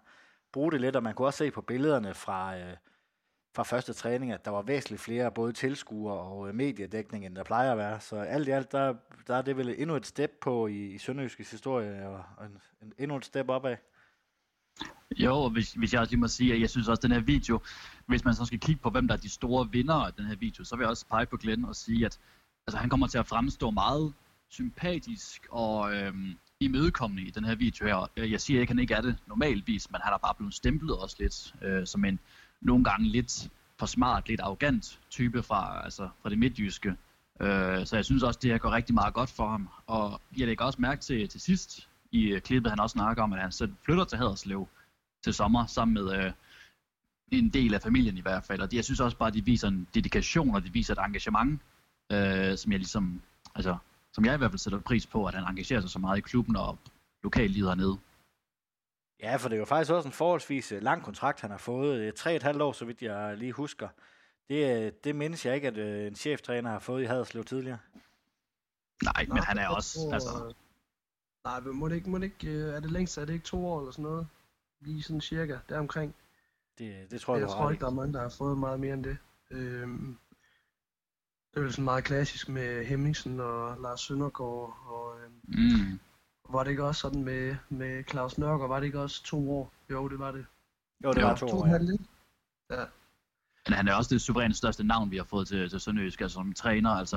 Bruge 0.52 0.72
det 0.72 0.80
lidt, 0.80 0.96
og 0.96 1.02
man 1.02 1.14
kunne 1.14 1.28
også 1.28 1.38
se 1.38 1.50
på 1.50 1.60
billederne 1.60 2.14
fra, 2.14 2.56
øh, 2.56 2.76
fra 3.54 3.62
første 3.62 3.92
træning, 3.92 4.32
at 4.32 4.44
der 4.44 4.50
var 4.50 4.62
væsentligt 4.62 5.02
flere 5.02 5.30
både 5.30 5.52
tilskuere 5.52 6.18
og 6.18 6.48
øh, 6.48 6.54
mediedækning, 6.54 7.26
end 7.26 7.36
der 7.36 7.44
plejer 7.44 7.72
at 7.72 7.78
være. 7.78 8.00
Så 8.00 8.16
alt 8.16 8.48
i 8.48 8.50
alt, 8.50 8.72
der, 8.72 8.94
der 9.26 9.36
er 9.36 9.42
det 9.42 9.56
vel 9.56 9.74
endnu 9.78 9.96
et 9.96 10.06
step 10.06 10.30
på 10.40 10.66
i, 10.66 10.86
i 10.86 10.98
Sønderjyskets 10.98 11.50
historie, 11.50 12.08
og 12.08 12.44
en, 12.44 12.58
en, 12.82 12.92
endnu 12.98 13.16
et 13.16 13.24
step 13.24 13.48
opad. 13.48 13.76
Jo, 15.16 15.48
hvis, 15.48 15.72
hvis 15.72 15.92
jeg 15.92 16.00
også 16.00 16.10
lige 16.10 16.20
må 16.20 16.28
sige, 16.28 16.54
at 16.54 16.60
jeg 16.60 16.70
synes 16.70 16.88
også, 16.88 17.00
at 17.00 17.02
den 17.02 17.12
her 17.12 17.20
video, 17.20 17.60
hvis 18.06 18.24
man 18.24 18.34
så 18.34 18.44
skal 18.44 18.60
kigge 18.60 18.82
på, 18.82 18.90
hvem 18.90 19.08
der 19.08 19.14
er 19.14 19.18
de 19.18 19.28
store 19.28 19.70
vinder 19.70 19.94
af 19.94 20.12
den 20.12 20.26
her 20.26 20.36
video, 20.36 20.64
så 20.64 20.76
vil 20.76 20.82
jeg 20.82 20.90
også 20.90 21.06
pege 21.06 21.26
på 21.26 21.36
Glenn 21.36 21.64
og 21.64 21.76
sige, 21.76 22.06
at 22.06 22.18
altså, 22.66 22.78
han 22.78 22.90
kommer 22.90 23.06
til 23.06 23.18
at 23.18 23.26
fremstå 23.26 23.70
meget 23.70 24.12
sympatisk 24.48 25.46
og 25.50 25.94
øhm, 25.94 26.34
imødekommende 26.60 27.22
i 27.22 27.30
den 27.30 27.44
her 27.44 27.54
video 27.54 27.86
her. 27.86 28.26
Jeg 28.26 28.40
siger 28.40 28.60
ikke, 28.60 28.70
at 28.70 28.74
han 28.74 28.78
ikke 28.78 28.94
er 28.94 29.00
det 29.00 29.16
normalvis, 29.26 29.90
men 29.90 30.00
han 30.04 30.12
er 30.12 30.18
bare 30.18 30.34
blevet 30.34 30.54
stemplet 30.54 30.96
også 30.96 31.16
lidt 31.18 31.54
øh, 31.62 31.86
som 31.86 32.04
en 32.04 32.18
nogle 32.62 32.84
gange 32.84 33.08
lidt 33.08 33.50
for 33.78 33.86
smart, 33.86 34.28
lidt 34.28 34.40
arrogant 34.40 35.00
type 35.10 35.42
fra, 35.42 35.84
altså, 35.84 36.08
fra 36.22 36.30
det 36.30 36.38
midtjyske. 36.38 36.96
Øh, 37.40 37.86
så 37.86 37.96
jeg 37.96 38.04
synes 38.04 38.22
også, 38.22 38.40
det 38.42 38.50
her 38.50 38.58
går 38.58 38.70
rigtig 38.70 38.94
meget 38.94 39.14
godt 39.14 39.30
for 39.30 39.48
ham. 39.48 39.68
Og 39.86 40.20
jeg 40.36 40.46
lægger 40.46 40.64
også 40.64 40.80
mærke 40.80 41.00
til 41.00 41.28
til 41.28 41.40
sidst 41.40 41.88
i 42.12 42.28
øh, 42.28 42.40
klippet, 42.40 42.70
han 42.72 42.80
også 42.80 42.92
snakker 42.92 43.22
om, 43.22 43.32
at 43.32 43.40
han 43.40 43.52
så 43.52 43.68
flytter 43.84 44.04
til 44.04 44.18
Haderslev 44.18 44.68
til 45.24 45.34
sommer 45.34 45.66
sammen 45.66 45.94
med 45.94 46.24
øh, 46.24 46.32
en 47.32 47.48
del 47.48 47.74
af 47.74 47.82
familien 47.82 48.18
i 48.18 48.20
hvert 48.20 48.44
fald. 48.44 48.60
Og 48.60 48.70
det, 48.70 48.76
jeg 48.76 48.84
synes 48.84 49.00
også 49.00 49.16
bare, 49.16 49.28
at 49.28 49.34
de 49.34 49.44
viser 49.44 49.68
en 49.68 49.88
dedikation, 49.94 50.54
og 50.54 50.64
de 50.64 50.72
viser 50.72 50.94
et 50.94 51.06
engagement, 51.06 51.60
øh, 52.12 52.58
som 52.58 52.72
jeg 52.72 52.78
ligesom, 52.78 53.22
altså, 53.54 53.76
som 54.12 54.24
jeg 54.24 54.34
i 54.34 54.38
hvert 54.38 54.50
fald 54.50 54.58
sætter 54.58 54.78
pris 54.78 55.06
på, 55.06 55.26
at 55.26 55.34
han 55.34 55.44
engagerer 55.44 55.80
sig 55.80 55.90
så 55.90 55.98
meget 55.98 56.18
i 56.18 56.20
klubben 56.20 56.56
og 56.56 56.78
lokallivet 57.22 57.68
hernede. 57.68 57.98
Ja, 59.22 59.36
for 59.36 59.48
det 59.48 59.56
er 59.56 59.60
jo 59.60 59.64
faktisk 59.64 59.92
også 59.92 60.08
en 60.08 60.12
forholdsvis 60.12 60.72
øh, 60.72 60.82
lang 60.82 61.02
kontrakt, 61.02 61.40
han 61.40 61.50
har 61.50 61.58
fået. 61.58 62.14
Tre 62.14 62.36
et 62.36 62.42
halvt 62.42 62.62
år, 62.62 62.72
så 62.72 62.84
vidt 62.84 63.02
jeg 63.02 63.36
lige 63.36 63.52
husker. 63.52 63.88
Det, 64.48 64.86
øh, 64.86 64.92
det 65.04 65.16
mindes 65.16 65.46
jeg 65.46 65.54
ikke, 65.54 65.68
at 65.68 65.76
øh, 65.76 66.06
en 66.06 66.14
cheftræner 66.14 66.70
har 66.70 66.78
fået 66.78 67.02
i 67.02 67.06
Haderslev 67.06 67.44
tidligere. 67.44 67.78
Nej, 69.04 69.26
men 69.28 69.38
han 69.38 69.58
er 69.58 69.68
også... 69.68 69.98
Tror, 69.98 70.14
altså... 70.14 70.54
Nej, 71.44 71.60
men 71.60 71.76
må 71.76 71.88
det 71.88 71.94
ikke, 71.94 72.10
må 72.10 72.18
det 72.18 72.24
ikke, 72.24 72.60
er 72.60 72.80
det 72.80 72.90
længst, 72.90 73.18
er 73.18 73.24
det 73.24 73.32
ikke 73.32 73.44
to 73.44 73.66
år 73.66 73.80
eller 73.80 73.92
sådan 73.92 74.02
noget? 74.02 74.28
Lige 74.80 75.02
sådan 75.02 75.20
cirka, 75.20 75.58
deromkring. 75.68 76.14
Det, 76.78 77.10
det 77.10 77.20
tror 77.20 77.34
jeg, 77.34 77.40
jeg 77.40 77.50
tror 77.50 77.70
ikke, 77.70 77.80
der 77.80 77.86
er 77.86 77.94
mange, 77.94 78.12
der 78.12 78.20
har 78.20 78.34
fået 78.38 78.58
meget 78.58 78.80
mere 78.80 78.94
end 78.94 79.04
det. 79.04 79.18
Øhm, 79.50 80.18
det 81.54 81.60
er 81.60 81.64
jo 81.64 81.70
sådan 81.70 81.84
meget 81.84 82.04
klassisk 82.04 82.48
med 82.48 82.84
Hemmingsen 82.84 83.40
og 83.40 83.76
Lars 83.80 84.00
Søndergaard. 84.00 84.78
Og, 84.86 85.20
øhm, 85.20 85.40
mm. 85.44 86.00
Var 86.48 86.64
det 86.64 86.70
ikke 86.70 86.84
også 86.84 87.00
sådan 87.00 87.24
med, 87.24 87.56
med 87.68 88.04
Claus 88.10 88.38
Nørgaard? 88.38 88.68
Var 88.68 88.80
det 88.80 88.86
ikke 88.86 89.00
også 89.00 89.22
to 89.24 89.52
år? 89.52 89.72
Jo, 89.90 90.08
det 90.08 90.18
var 90.18 90.32
det. 90.32 90.46
Jo, 91.04 91.12
det 91.12 91.22
var 91.22 91.36
to, 91.36 91.48
to 91.48 91.56
år, 91.56 91.66
ja. 91.66 92.76
ja. 92.76 92.84
Men 93.66 93.74
han 93.74 93.88
er 93.88 93.94
også 93.94 94.14
det 94.14 94.20
suverænt 94.20 94.56
største 94.56 94.84
navn, 94.84 95.10
vi 95.10 95.16
har 95.16 95.24
fået 95.24 95.48
til, 95.48 95.70
til 95.70 95.80
Sønderjysk, 95.80 96.20
altså 96.20 96.34
som 96.34 96.52
træner. 96.52 96.90
Altså, 96.90 97.16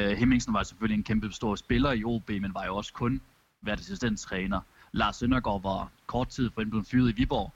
uh, 0.00 0.04
Hemmingsen 0.04 0.54
var 0.54 0.62
selvfølgelig 0.62 0.98
en 0.98 1.04
kæmpe 1.04 1.32
stor 1.32 1.54
spiller 1.54 1.92
i 1.92 2.04
OB, 2.04 2.28
men 2.28 2.54
var 2.54 2.64
jo 2.66 2.76
også 2.76 2.92
kun 2.92 3.20
været 3.62 3.80
assistenttræner. 3.80 4.60
Lars 4.92 5.16
Søndergaard 5.16 5.62
var 5.62 5.90
kort 6.06 6.28
tid 6.28 6.50
for 6.50 6.64
blevet 6.64 6.86
fyret 6.86 7.10
i 7.10 7.14
Viborg, 7.14 7.52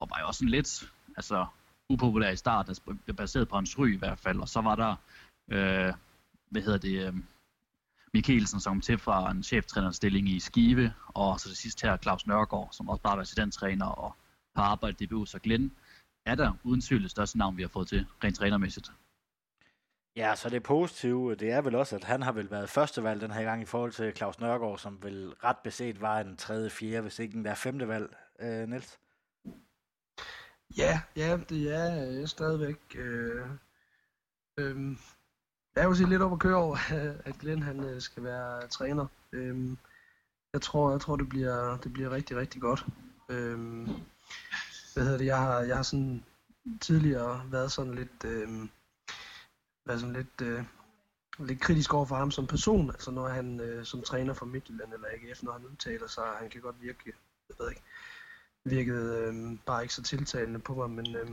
og 0.00 0.10
var 0.10 0.20
jo 0.20 0.26
også 0.26 0.44
en 0.44 0.50
lidt 0.50 0.90
altså, 1.16 1.46
upopulær 1.88 2.30
i 2.30 2.36
start, 2.36 2.68
altså 2.68 2.82
baseret 3.16 3.48
på 3.48 3.56
hans 3.56 3.78
ry 3.78 3.94
i 3.94 3.98
hvert 3.98 4.18
fald. 4.18 4.40
Og 4.40 4.48
så 4.48 4.60
var 4.60 4.74
der, 4.74 4.90
uh, 5.46 5.94
hvad 6.50 6.62
hedder 6.62 6.78
det, 6.78 7.08
uh, 7.08 7.18
Mikkelsen, 8.14 8.60
som 8.60 8.80
til 8.80 8.98
fra 8.98 9.30
en 9.30 9.42
cheftrænerstilling 9.42 10.28
i 10.28 10.40
Skive, 10.40 10.94
og 11.06 11.40
så 11.40 11.48
det 11.48 11.56
sidste 11.56 11.88
her 11.88 11.96
Claus 11.96 12.26
Nørgaard, 12.26 12.68
som 12.72 12.88
også 12.88 13.02
bare 13.02 13.16
er 13.16 13.20
assistenttræner 13.20 13.86
og 13.86 14.14
har 14.56 14.64
arbejdet 14.64 15.00
i 15.00 15.06
DBU, 15.06 15.24
så 15.24 15.38
Glenn 15.38 15.72
er 16.26 16.34
der 16.34 16.52
uden 16.64 16.80
tvivl 16.80 17.02
det 17.02 17.10
største 17.10 17.38
navn, 17.38 17.56
vi 17.56 17.62
har 17.62 17.68
fået 17.68 17.88
til, 17.88 18.06
rent 18.24 18.36
trænermæssigt. 18.36 18.90
Ja, 20.16 20.34
så 20.34 20.48
det 20.48 20.62
positive, 20.62 21.34
det 21.34 21.50
er 21.50 21.60
vel 21.60 21.74
også, 21.74 21.96
at 21.96 22.04
han 22.04 22.22
har 22.22 22.32
vel 22.32 22.50
været 22.50 22.70
førstevalg 22.70 23.20
den 23.20 23.30
her 23.30 23.42
gang 23.42 23.62
i 23.62 23.64
forhold 23.64 23.92
til 23.92 24.16
Claus 24.16 24.40
Nørgaard, 24.40 24.78
som 24.78 25.02
vel 25.02 25.34
ret 25.44 25.58
beset 25.64 26.00
var 26.00 26.20
en 26.20 26.36
tredje, 26.36 26.70
fjerde, 26.70 27.02
hvis 27.02 27.18
ikke 27.18 27.36
en 27.36 27.44
der 27.44 27.54
femte 27.54 27.88
valg, 27.88 28.16
øh, 28.40 28.68
Niels? 28.68 28.98
Ja, 30.76 31.00
ja, 31.16 31.36
det 31.48 31.74
er 31.74 32.20
øh, 32.20 32.26
stadigvæk 32.26 32.96
øh, 32.96 33.46
øh, 34.58 34.96
jeg 35.76 35.82
er 35.84 35.88
jo 35.88 36.08
lidt 36.08 36.22
op 36.22 36.32
at 36.32 36.38
køre 36.38 36.56
over, 36.56 36.76
at 37.28 37.38
Glenn 37.38 37.62
han 37.62 37.84
øh, 37.84 38.00
skal 38.00 38.24
være 38.24 38.68
træner. 38.68 39.06
Øhm, 39.32 39.78
jeg 40.52 40.62
tror, 40.62 40.90
jeg 40.90 41.00
tror 41.00 41.16
det 41.16 41.28
bliver, 41.28 41.76
det 41.76 41.92
bliver 41.92 42.10
rigtig, 42.10 42.36
rigtig 42.36 42.60
godt. 42.60 42.86
Øhm, 43.28 43.88
hvad 44.94 45.04
hedder 45.04 45.18
det? 45.18 45.26
Jeg 45.26 45.38
har, 45.38 45.60
jeg 45.60 45.76
har 45.76 45.82
sådan 45.82 46.24
tidligere 46.80 47.42
været 47.50 47.72
sådan 47.72 47.94
lidt, 47.94 48.24
øhm, 48.24 48.70
været 49.86 50.00
sådan 50.00 50.16
lidt, 50.16 50.40
øh, 50.42 50.64
lidt 51.38 51.60
kritisk 51.60 51.94
over 51.94 52.04
for 52.04 52.16
ham 52.16 52.30
som 52.30 52.46
person. 52.46 52.90
Altså 52.90 53.10
når 53.10 53.28
han 53.28 53.60
øh, 53.60 53.84
som 53.84 54.02
træner 54.02 54.34
for 54.34 54.46
Midtjylland 54.46 54.92
eller 54.92 55.08
AGF, 55.08 55.42
når 55.42 55.52
han 55.52 55.66
udtaler 55.66 56.06
sig, 56.06 56.24
han 56.24 56.50
kan 56.50 56.60
godt 56.60 56.82
virke, 56.82 57.12
jeg 57.48 57.56
ved 57.58 57.70
ikke, 57.70 57.82
virkede 58.64 59.18
øh, 59.18 59.58
bare 59.66 59.82
ikke 59.82 59.94
så 59.94 60.02
tiltalende 60.02 60.58
på 60.58 60.74
mig, 60.74 60.90
men 60.90 61.16
øh, 61.16 61.30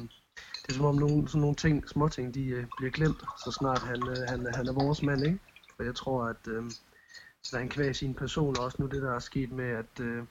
det 0.62 0.70
er 0.70 0.74
som 0.74 0.86
om 0.86 0.96
nogle, 0.96 1.28
sådan 1.28 1.42
nogle 1.42 1.56
ting, 1.56 1.90
små 1.90 2.08
ting, 2.08 2.34
de 2.34 2.46
øh, 2.46 2.66
bliver 2.78 2.92
glemt, 2.92 3.22
så 3.44 3.52
snart 3.52 3.82
han, 3.82 4.08
øh, 4.10 4.18
han, 4.28 4.54
han 4.56 4.68
er 4.68 4.74
vores 4.74 5.04
mand, 5.04 5.26
ikke? 5.26 5.40
For 5.76 5.84
jeg 5.84 5.96
tror, 5.96 6.26
at 6.26 6.48
øh, 6.48 6.64
så 7.44 7.58
han 7.58 7.70
kvæg 7.70 7.96
sin 7.96 8.14
person, 8.14 8.60
også 8.60 8.78
nu 8.80 8.88
det, 8.88 9.02
der 9.02 9.16
er 9.16 9.20
sket 9.20 9.52
med, 9.52 9.70
at 9.70 10.00
øh, 10.00 10.24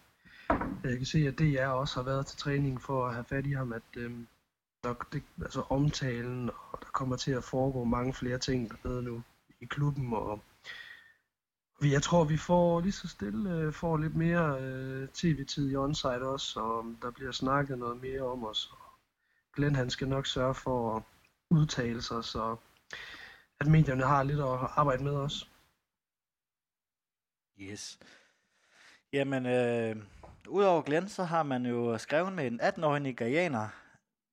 jeg 0.85 0.97
kan 0.97 1.07
se, 1.07 1.19
at 1.19 1.39
DR 1.39 1.67
også 1.67 1.95
har 1.95 2.03
været 2.03 2.27
til 2.27 2.39
træning 2.39 2.83
for 2.83 3.07
at 3.07 3.15
have 3.15 3.25
fat 3.25 3.47
i 3.47 3.53
ham, 3.53 3.73
at 3.73 3.83
øh, 3.97 4.13
der, 4.83 4.95
det, 5.13 5.23
altså 5.43 5.61
omtalen, 5.61 6.51
og 6.51 6.79
der 6.81 6.89
kommer 6.93 7.17
til 7.17 7.33
at 7.33 7.45
foregå 7.45 7.85
mange 7.85 8.15
flere 8.15 8.39
ting 8.39 8.71
dernede 8.71 9.03
nu 9.03 9.23
i 9.61 9.65
klubben, 9.65 10.15
og 10.15 10.41
jeg 11.83 12.03
tror, 12.03 12.25
vi 12.25 12.37
får 12.37 12.81
lige 12.81 12.93
så 12.93 13.09
stille 13.09 13.51
øh, 13.51 13.73
får 13.73 13.97
lidt 13.97 14.17
mere 14.17 14.61
øh, 14.63 15.09
tv-tid 15.09 15.71
i 15.71 15.77
onsite 15.77 16.29
også, 16.29 16.61
og 16.61 16.85
der 17.03 17.11
bliver 17.11 17.33
snakket 17.33 17.79
noget 17.79 18.03
mere 18.03 18.23
om 18.23 18.45
os. 18.45 18.73
Glenn 19.57 19.77
han 19.77 19.91
skal 19.91 20.09
nok 20.09 20.27
sørge 20.27 20.55
for 20.55 20.97
at 20.97 21.03
udtale 21.51 22.03
sig, 22.03 22.25
så 22.25 22.57
at 23.61 23.67
medierne 23.67 24.03
har 24.03 24.23
lidt 24.23 24.41
at 24.41 24.59
arbejde 24.77 25.05
med 25.05 25.17
os. 25.17 25.51
Yes. 27.61 27.99
Jamen, 29.13 29.47
øh, 29.47 29.97
udover 30.49 30.83
Glenn, 30.83 31.09
så 31.09 31.25
har 31.25 31.43
man 31.43 31.67
jo 31.67 31.99
skrevet 31.99 32.33
med 32.33 32.47
en 32.47 32.61
18-årig 32.61 33.03
nigerianer, 33.03 33.69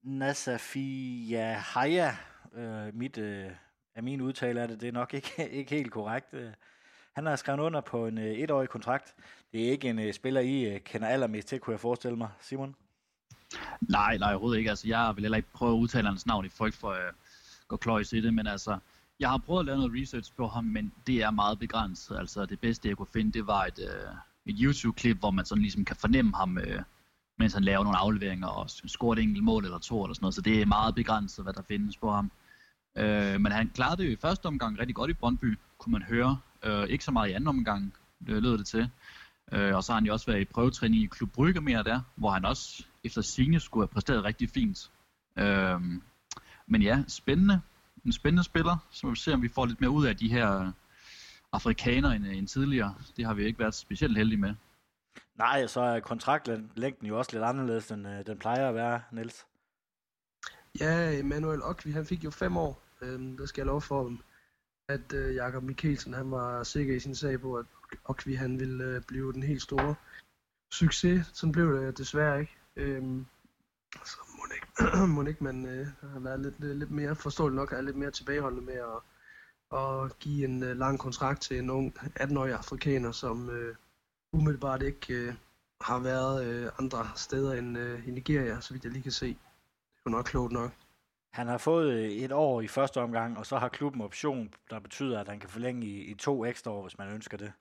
Nasafia 0.03 1.53
Haya. 1.53 2.15
Øh, 2.53 2.95
mit, 2.95 3.17
øh, 3.17 3.51
af 3.95 4.03
min 4.03 4.21
udtale 4.21 4.61
er 4.61 4.67
det, 4.67 4.81
det 4.81 4.87
er 4.87 4.91
nok 4.91 5.13
ikke, 5.13 5.49
ikke 5.59 5.75
helt 5.75 5.91
korrekt. 5.91 6.33
Øh, 6.33 6.51
han 7.13 7.25
har 7.25 7.35
skrevet 7.35 7.59
under 7.59 7.81
på 7.81 8.07
en 8.07 8.17
øh, 8.17 8.25
etårig 8.25 8.69
kontrakt. 8.69 9.15
Det 9.51 9.67
er 9.67 9.71
ikke 9.71 9.89
en 9.89 9.99
øh, 9.99 10.13
spiller, 10.13 10.41
I 10.41 10.73
øh, 10.73 10.79
kender 10.79 11.07
allermest 11.07 11.47
til, 11.47 11.59
kunne 11.59 11.71
jeg 11.71 11.79
forestille 11.79 12.17
mig. 12.17 12.29
Simon? 12.39 12.75
Nej, 13.81 14.17
nej, 14.17 14.31
overhovedet 14.31 14.57
ikke. 14.57 14.69
Altså, 14.69 14.87
jeg 14.87 15.13
vil 15.15 15.23
heller 15.23 15.37
ikke 15.37 15.53
prøve 15.53 15.71
at 15.71 15.79
udtale 15.79 16.07
hans 16.07 16.25
navn 16.25 16.45
i 16.45 16.49
frygt 16.49 16.75
for 16.75 16.91
at 16.91 17.13
gå 17.67 17.77
kløjs 17.77 18.13
i 18.13 18.21
det, 18.21 18.33
men 18.33 18.47
altså, 18.47 18.77
jeg 19.19 19.29
har 19.29 19.37
prøvet 19.37 19.59
at 19.59 19.65
lave 19.65 19.77
noget 19.77 20.01
research 20.01 20.31
på 20.37 20.47
ham, 20.47 20.63
men 20.63 20.91
det 21.07 21.21
er 21.21 21.31
meget 21.31 21.59
begrænset. 21.59 22.17
Altså, 22.17 22.45
det 22.45 22.59
bedste, 22.59 22.89
jeg 22.89 22.97
kunne 22.97 23.07
finde, 23.13 23.31
det 23.31 23.47
var 23.47 23.65
et, 23.65 23.79
øh, 23.79 24.15
et 24.45 24.55
YouTube-klip, 24.59 25.17
hvor 25.17 25.31
man 25.31 25.45
sådan 25.45 25.61
ligesom 25.61 25.85
kan 25.85 25.95
fornemme 25.95 26.35
ham, 26.35 26.57
øh, 26.57 26.81
mens 27.39 27.53
han 27.53 27.63
laver 27.63 27.83
nogle 27.83 27.97
afleveringer 27.97 28.47
og 28.47 28.69
scorer 28.69 29.13
et 29.13 29.19
enkelt 29.19 29.43
mål 29.43 29.65
eller 29.65 29.79
to 29.79 30.03
eller 30.03 30.13
sådan 30.13 30.23
noget. 30.23 30.35
Så 30.35 30.41
det 30.41 30.61
er 30.61 30.65
meget 30.65 30.95
begrænset, 30.95 31.45
hvad 31.45 31.53
der 31.53 31.61
findes 31.61 31.97
på 31.97 32.11
ham. 32.11 32.31
Øh, 32.97 33.41
men 33.41 33.51
han 33.51 33.71
klarede 33.75 34.01
det 34.01 34.07
jo 34.07 34.11
i 34.11 34.21
første 34.21 34.45
omgang 34.45 34.79
rigtig 34.79 34.95
godt 34.95 35.11
i 35.11 35.13
Brøndby, 35.13 35.57
kunne 35.77 35.91
man 35.91 36.03
høre. 36.03 36.39
Øh, 36.63 36.83
ikke 36.87 37.03
så 37.03 37.11
meget 37.11 37.29
i 37.29 37.33
anden 37.33 37.47
omgang, 37.47 37.93
det 38.27 38.43
lød 38.43 38.57
det 38.57 38.67
til. 38.67 38.89
Øh, 39.51 39.75
og 39.75 39.83
så 39.83 39.91
har 39.91 39.99
han 39.99 40.05
jo 40.05 40.13
også 40.13 40.25
været 40.25 40.41
i 40.41 40.45
prøvetræning 40.45 41.03
i 41.03 41.05
Klub 41.05 41.31
Brygge 41.31 41.61
mere 41.61 41.83
der, 41.83 42.01
hvor 42.15 42.29
han 42.29 42.45
også 42.45 42.85
efter 43.03 43.21
sine 43.21 43.59
skulle 43.59 43.83
have 43.83 43.93
præsteret 43.93 44.23
rigtig 44.23 44.49
fint. 44.49 44.91
Uh, 45.41 45.81
men 46.67 46.81
ja, 46.81 47.03
spændende. 47.07 47.61
En 48.05 48.11
spændende 48.11 48.43
spiller, 48.43 48.77
så 48.91 49.09
vi 49.09 49.15
se, 49.15 49.33
om 49.33 49.41
vi 49.41 49.47
får 49.47 49.65
lidt 49.65 49.81
mere 49.81 49.89
ud 49.89 50.05
af 50.05 50.17
de 50.17 50.31
her 50.31 50.71
afrikanere 51.51 52.15
end, 52.15 52.25
end 52.25 52.47
tidligere. 52.47 52.95
Det 53.17 53.25
har 53.25 53.33
vi 53.33 53.45
ikke 53.45 53.59
været 53.59 53.75
specielt 53.75 54.17
heldige 54.17 54.39
med. 54.39 54.55
Nej, 55.35 55.67
så 55.67 55.81
er 55.81 55.99
kontraktlængden 55.99 57.07
jo 57.07 57.17
også 57.17 57.31
lidt 57.33 57.43
anderledes, 57.43 57.91
end 57.91 58.07
øh, 58.07 58.25
den 58.25 58.37
plejer 58.37 58.69
at 58.69 58.75
være, 58.75 59.01
Niels. 59.11 59.45
Ja, 60.79 61.19
Emanuel 61.19 61.63
Okvi, 61.63 61.91
han 61.91 62.05
fik 62.05 62.23
jo 62.23 62.29
fem 62.29 62.57
år. 62.57 62.83
Øhm, 63.01 63.37
der 63.37 63.45
skal 63.45 63.61
jeg 63.61 63.65
lov 63.65 63.81
for, 63.81 64.17
at 64.89 65.13
øh, 65.13 65.35
Jakob 65.35 65.63
Mikkelsen, 65.63 66.13
han 66.13 66.31
var 66.31 66.63
sikker 66.63 66.95
i 66.95 66.99
sin 66.99 67.15
sag 67.15 67.41
på, 67.41 67.55
at 67.55 67.65
Okvi, 68.05 68.33
han 68.33 68.59
ville 68.59 68.83
øh, 68.83 69.01
blive 69.07 69.33
den 69.33 69.43
helt 69.43 69.61
store 69.61 69.95
succes. 70.71 71.31
Sådan 71.33 71.51
blev 71.51 71.73
det 71.73 71.97
desværre 71.97 72.41
ikke. 72.41 72.57
Øhm, 72.75 73.25
så 74.05 74.17
må 74.37 74.43
ikke, 74.55 75.07
må 75.15 75.23
ikke 75.23 75.43
man 75.43 75.65
øh, 75.65 75.87
har 76.13 76.19
været 76.19 76.39
lidt, 76.39 76.55
øh, 76.63 76.75
lidt 76.75 76.91
mere, 76.91 77.15
forståeligt 77.15 77.55
nok, 77.55 77.71
er 77.71 77.81
lidt 77.81 77.95
mere 77.95 78.11
tilbageholdende 78.11 78.65
med 78.65 78.73
at, 78.73 78.99
at 79.79 80.19
give 80.19 80.45
en 80.45 80.63
øh, 80.63 80.77
lang 80.77 80.99
kontrakt 80.99 81.41
til 81.41 81.59
en 81.59 81.69
ung 81.69 81.95
18-årig 82.19 82.53
afrikaner, 82.53 83.11
som 83.11 83.49
øh, 83.49 83.75
umiddelbart 84.33 84.81
ikke 84.81 85.13
øh, 85.13 85.33
har 85.81 85.99
været 85.99 86.45
øh, 86.45 86.71
andre 86.79 87.09
steder 87.15 87.53
end 87.53 87.77
øh, 87.77 88.07
i 88.07 88.11
Nigeria, 88.11 88.61
så 88.61 88.73
vidt 88.73 88.83
jeg 88.83 88.91
lige 88.91 89.03
kan 89.03 89.11
se. 89.11 89.27
Det 89.27 90.05
er 90.05 90.09
jo 90.09 90.11
nok 90.11 90.25
klogt 90.25 90.51
nok. 90.51 90.71
Han 91.33 91.47
har 91.47 91.57
fået 91.57 91.93
øh, 91.93 92.09
et 92.09 92.31
år 92.31 92.61
i 92.61 92.67
første 92.67 93.01
omgang, 93.01 93.37
og 93.37 93.45
så 93.45 93.57
har 93.57 93.69
klubben 93.69 94.01
option, 94.01 94.53
der 94.69 94.79
betyder, 94.79 95.19
at 95.19 95.27
han 95.27 95.39
kan 95.39 95.49
forlænge 95.49 95.87
i, 95.87 96.01
i 96.01 96.13
to 96.13 96.45
ekstra 96.45 96.71
år, 96.71 96.81
hvis 96.81 96.97
man 96.97 97.13
ønsker 97.13 97.37
det. 97.37 97.53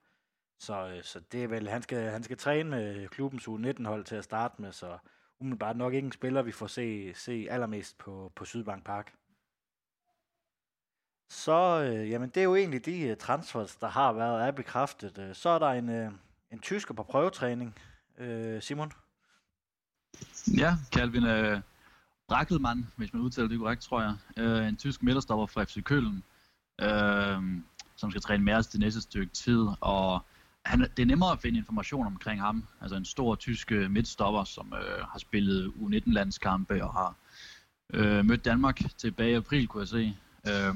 Så, 0.60 0.88
øh, 0.88 1.04
så 1.04 1.20
det 1.32 1.44
er 1.44 1.48
vel, 1.48 1.68
han 1.68 1.82
skal, 1.82 2.10
han 2.10 2.22
skal 2.22 2.36
træne 2.36 2.70
med 2.70 3.08
klubbens 3.08 3.48
U19-hold 3.48 4.04
til 4.04 4.14
at 4.14 4.24
starte 4.24 4.62
med, 4.62 4.72
så 4.72 4.98
umiddelbart 5.38 5.76
nok 5.76 5.92
ingen 5.92 6.12
spiller, 6.12 6.42
vi 6.42 6.52
får 6.52 6.66
se, 6.66 7.14
se 7.14 7.46
allermest 7.50 7.98
på, 7.98 8.32
på 8.36 8.44
Sydbank 8.44 8.84
Park. 8.84 9.14
Så, 11.30 11.82
øh, 11.82 12.10
jamen 12.10 12.28
det 12.28 12.36
er 12.36 12.44
jo 12.44 12.54
egentlig 12.54 12.86
de 12.86 13.00
øh, 13.00 13.16
transfers, 13.16 13.76
der 13.76 13.88
har 13.88 14.12
været 14.12 14.46
er 14.46 14.50
bekræftet. 14.50 15.18
Øh, 15.18 15.34
så 15.34 15.48
er 15.48 15.58
der 15.58 15.70
en, 15.70 15.88
øh, 15.88 16.12
en 16.50 16.58
tysker 16.58 16.94
på 16.94 17.02
prøvetræning, 17.02 17.74
øh, 18.18 18.62
Simon. 18.62 18.92
Ja, 20.56 20.76
Calvin 20.92 21.26
øh, 21.26 21.60
Brackelmann, 22.28 22.92
hvis 22.96 23.12
man 23.12 23.22
udtaler 23.22 23.48
det 23.48 23.58
korrekt, 23.58 23.82
tror 23.82 24.02
jeg. 24.02 24.16
Øh, 24.36 24.68
en 24.68 24.76
tysk 24.76 25.02
midterstopper 25.02 25.46
fra 25.46 25.64
FC 25.64 25.82
Køln, 25.84 26.22
øh, 26.80 27.62
som 27.96 28.10
skal 28.10 28.22
træne 28.22 28.44
med 28.44 28.54
os 28.54 28.66
det 28.66 28.80
næste 28.80 29.00
stykke 29.00 29.32
tid, 29.32 29.66
og 29.80 30.24
han, 30.64 30.80
det 30.80 31.02
er 31.02 31.06
nemmere 31.06 31.32
at 31.32 31.38
finde 31.38 31.58
information 31.58 32.06
omkring 32.06 32.40
ham. 32.40 32.66
Altså 32.80 32.96
en 32.96 33.04
stor 33.04 33.34
tysk 33.34 33.72
øh, 33.72 33.90
midtstopper, 33.90 34.44
som 34.44 34.72
øh, 34.72 35.04
har 35.04 35.18
spillet 35.18 35.72
U19-landskampe 35.76 36.84
og 36.84 36.92
har 36.92 37.14
øh, 37.94 38.24
mødt 38.24 38.44
Danmark 38.44 38.80
tilbage 38.98 39.30
i 39.30 39.34
april, 39.34 39.66
kunne 39.66 39.80
jeg 39.80 39.88
se. 39.88 40.16
Øh, 40.48 40.74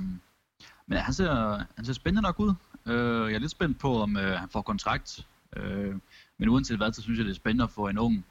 men 0.87 0.99
han 0.99 1.15
ser, 1.15 1.57
han 1.77 1.85
ser 1.85 1.93
spændende 1.93 2.23
nok 2.23 2.41
ud. 2.41 2.55
Øh, 2.87 3.29
jeg 3.31 3.35
er 3.35 3.39
lidt 3.39 3.51
spændt 3.51 3.79
på, 3.79 4.03
om 4.03 4.17
øh, 4.17 4.39
han 4.39 4.49
får 4.49 4.63
kontrakt. 4.63 5.27
Øh, 5.57 5.95
men 6.39 6.49
uanset 6.49 6.77
hvad, 6.77 6.93
så 6.93 7.03
synes 7.03 7.19
jeg, 7.19 7.25
det 7.25 7.31
er 7.31 7.37
spændende 7.37 7.65
at 7.65 7.71
få 7.71 7.89
en 7.89 7.99
ung, 7.99 8.25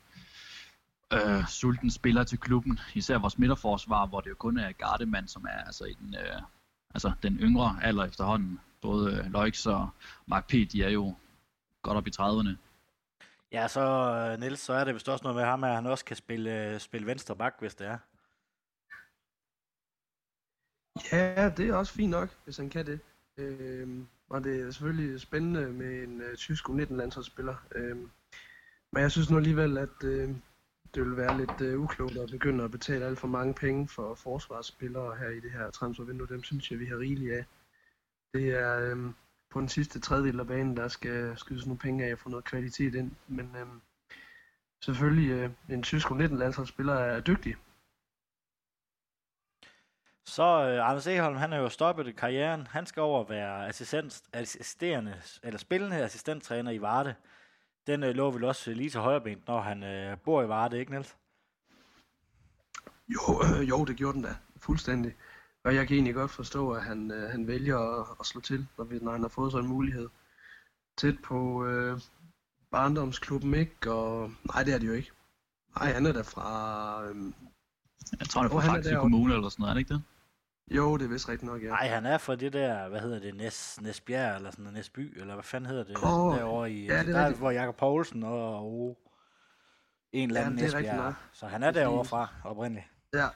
øh, 1.14 1.48
sulten 1.48 1.92
spiller 1.92 2.24
til 2.24 2.40
klubben. 2.40 2.80
Især 2.94 3.18
vores 3.18 3.38
midterforsvar, 3.38 4.06
hvor 4.06 4.22
det 4.22 4.30
jo 4.30 4.36
kun 4.36 4.58
er 4.58 4.72
Gardemand, 4.72 5.28
som 5.28 5.46
er 5.50 5.64
altså, 5.66 5.84
i 5.84 5.94
den, 6.02 6.16
øh, 6.16 6.42
altså, 6.94 7.12
den 7.24 7.38
yngre 7.38 7.80
alder 7.82 8.06
efterhånden. 8.06 8.60
Både 8.82 9.14
øh, 9.14 9.32
Loix 9.32 9.66
og 9.66 9.90
Mark 10.26 10.48
P., 10.48 10.52
de 10.52 10.84
er 10.84 10.90
jo 10.90 11.16
godt 11.84 11.98
op 11.98 12.08
i 12.08 12.12
30'erne. 12.20 12.58
Ja, 13.52 13.68
så 13.68 13.82
øh, 13.82 14.40
Niels, 14.40 14.60
så 14.60 14.74
er 14.74 14.84
det 14.84 14.94
vist 14.94 15.10
også 15.10 15.24
noget 15.24 15.36
med 15.36 15.44
ham, 15.44 15.64
at 15.64 15.76
han 15.76 15.86
også 15.86 16.06
kan 16.06 16.16
spille, 16.16 16.74
øh, 16.74 16.80
spille 16.80 17.08
venstre 17.08 17.36
bak, 17.36 17.56
hvis 17.60 17.76
det 17.76 17.88
er. 17.88 17.98
Ja, 21.12 21.50
det 21.50 21.70
er 21.70 21.76
også 21.76 21.94
fint 21.94 22.10
nok, 22.12 22.30
hvis 22.44 22.58
han 22.58 22.70
kan 22.70 22.86
det. 22.86 23.00
Øhm, 23.38 24.08
og 24.30 24.44
det 24.44 24.62
er 24.62 24.72
selvfølgelig 24.72 25.22
spændende 25.22 25.74
med 25.74 26.04
en 26.04 26.22
uh, 26.22 26.36
tysk 26.36 26.70
U19-landsholdsspiller. 26.70 27.56
Øhm, 27.76 28.12
men 28.92 29.02
jeg 29.02 29.12
synes 29.12 29.30
nu 29.30 29.38
alligevel, 29.38 29.78
at 29.78 30.04
øh, 30.04 30.30
det 30.96 31.04
vil 31.06 31.18
være 31.18 31.38
lidt 31.38 31.62
øh, 31.62 31.80
uklogt 31.80 32.18
at 32.18 32.30
begynde 32.30 32.64
at 32.64 32.72
betale 32.72 33.06
alt 33.06 33.20
for 33.20 33.28
mange 33.28 33.54
penge 33.54 33.88
for 33.88 34.16
forsvarsspillere 34.16 35.16
her 35.16 35.30
i 35.30 35.40
det 35.40 35.52
her 35.52 35.72
transfervindue. 35.72 36.28
Dem 36.28 36.44
synes 36.44 36.72
jeg, 36.72 36.80
vi 36.80 36.86
har 36.86 36.98
rigeligt 36.98 37.34
af. 37.34 37.46
Det 38.34 38.50
er, 38.50 38.80
øh, 38.80 38.98
på 39.54 39.60
den 39.60 39.70
sidste 39.70 40.00
tredjedel 40.00 40.40
af 40.40 40.48
banen, 40.48 40.78
der 40.78 40.88
skal 40.88 41.38
skydes 41.38 41.66
nogle 41.66 41.80
penge 41.80 42.06
af 42.06 42.14
og 42.14 42.20
få 42.20 42.30
noget 42.30 42.46
kvalitet 42.46 42.96
ind. 42.96 43.12
Men 43.28 43.56
øhm, 43.60 43.82
selvfølgelig, 44.82 45.30
øh, 45.30 45.50
en 45.70 45.84
tysk 45.84 46.12
19 46.12 46.38
landsholdsspiller 46.38 46.94
er 46.94 47.20
dygtig. 47.20 47.56
Så 50.26 50.44
øh, 50.44 50.90
Anders 50.90 51.08
Eholm, 51.08 51.36
han 51.36 51.54
er 51.54 51.58
jo 51.58 51.70
stoppet 51.70 52.16
karrieren. 52.16 52.68
Han 52.68 52.86
skal 52.86 53.02
over 53.02 53.24
være 53.24 53.68
assistent, 53.68 54.22
assisterende, 54.34 55.22
eller 55.44 55.60
spillende 55.60 56.04
assistenttræner 56.04 56.72
i 56.72 56.82
Varde. 56.82 57.16
Den 57.88 58.04
øh, 58.04 58.16
lå 58.16 58.32
vel 58.32 58.44
også 58.44 58.72
lige 58.72 58.90
til 58.90 59.00
højre 59.00 59.36
når 59.48 59.62
han 59.62 59.84
øh, 59.84 60.18
bor 60.18 60.44
i 60.44 60.48
Varde, 60.48 60.80
ikke 60.80 60.92
Niels? 60.92 61.16
Jo, 63.08 63.42
øh, 63.44 63.70
jo, 63.70 63.86
det 63.86 63.96
gjorde 63.96 64.14
den 64.14 64.24
da. 64.24 64.36
Fuldstændig. 64.58 65.16
Og 65.64 65.76
jeg 65.76 65.88
kan 65.88 65.96
egentlig 65.96 66.14
godt 66.14 66.32
forstå, 66.32 66.72
at 66.72 66.84
han, 66.84 67.12
øh, 67.12 67.30
han 67.30 67.48
vælger 67.48 67.78
at, 67.78 68.08
at 68.20 68.26
slå 68.26 68.42
til, 68.42 68.68
når, 68.78 68.86
vi, 68.86 69.00
når 69.00 69.12
han 69.12 69.22
har 69.22 69.28
fået 69.28 69.52
sådan 69.52 69.66
en 69.66 69.72
mulighed. 69.72 70.10
Tæt 70.98 71.16
på 71.24 71.66
øh, 71.66 72.00
barndomsklubben, 72.72 73.54
ikke? 73.54 73.92
Og, 73.92 74.32
nej, 74.54 74.64
det 74.64 74.74
er 74.74 74.78
det 74.78 74.88
jo 74.88 74.94
ikke. 74.94 75.12
Nej, 75.80 75.92
han 75.92 76.06
er 76.06 76.12
der 76.12 76.24
fra... 76.24 77.06
Øh, 77.06 77.16
jeg 78.20 78.28
tror, 78.28 78.42
han 78.42 78.52
er 78.52 78.62
fra 78.62 78.76
Faxe 78.76 78.96
Kommune 78.96 79.34
eller 79.34 79.50
sådan 79.50 79.62
noget, 79.64 79.70
er 79.70 79.74
det 79.74 79.80
ikke 79.80 79.94
det? 79.94 80.04
Jo, 80.72 80.98
det 80.98 81.06
er 81.06 81.10
vist 81.10 81.30
rigtigt 81.30 81.52
nok, 81.52 81.64
ja. 81.64 81.68
Nej, 81.68 81.88
han 81.88 82.06
er 82.06 82.18
fra 82.18 82.36
det 82.36 82.54
der, 82.54 82.90
hvad 82.90 83.00
hedder 83.00 83.20
det, 83.20 83.36
Næs, 83.36 83.82
Næsbjerg, 83.82 84.36
eller 84.36 84.52
sådan 84.52 84.64
noget, 84.64 84.74
Næsby, 84.74 85.20
eller 85.20 85.34
hvad 85.34 85.44
fanden 85.44 85.70
hedder 85.70 85.84
det, 85.84 85.98
oh, 86.04 86.36
derovre 86.36 86.72
i, 86.72 86.86
ja, 86.86 87.04
det 87.04 87.16
er 87.16 87.30
der, 87.30 87.36
hvor 87.36 87.52
Jakob 87.52 87.76
Poulsen 87.76 88.24
og, 88.24 88.56
og 88.56 88.98
en 90.12 90.30
eller 90.30 90.42
anden 90.42 90.60
ja, 90.60 90.64
Næsbjerg. 90.64 91.14
Så 91.32 91.48
han 91.48 91.64
er 91.64 91.72
derovre 91.72 92.06
fra, 92.06 92.28
oprindeligt. 92.44 92.86
Ja, 93.14 93.28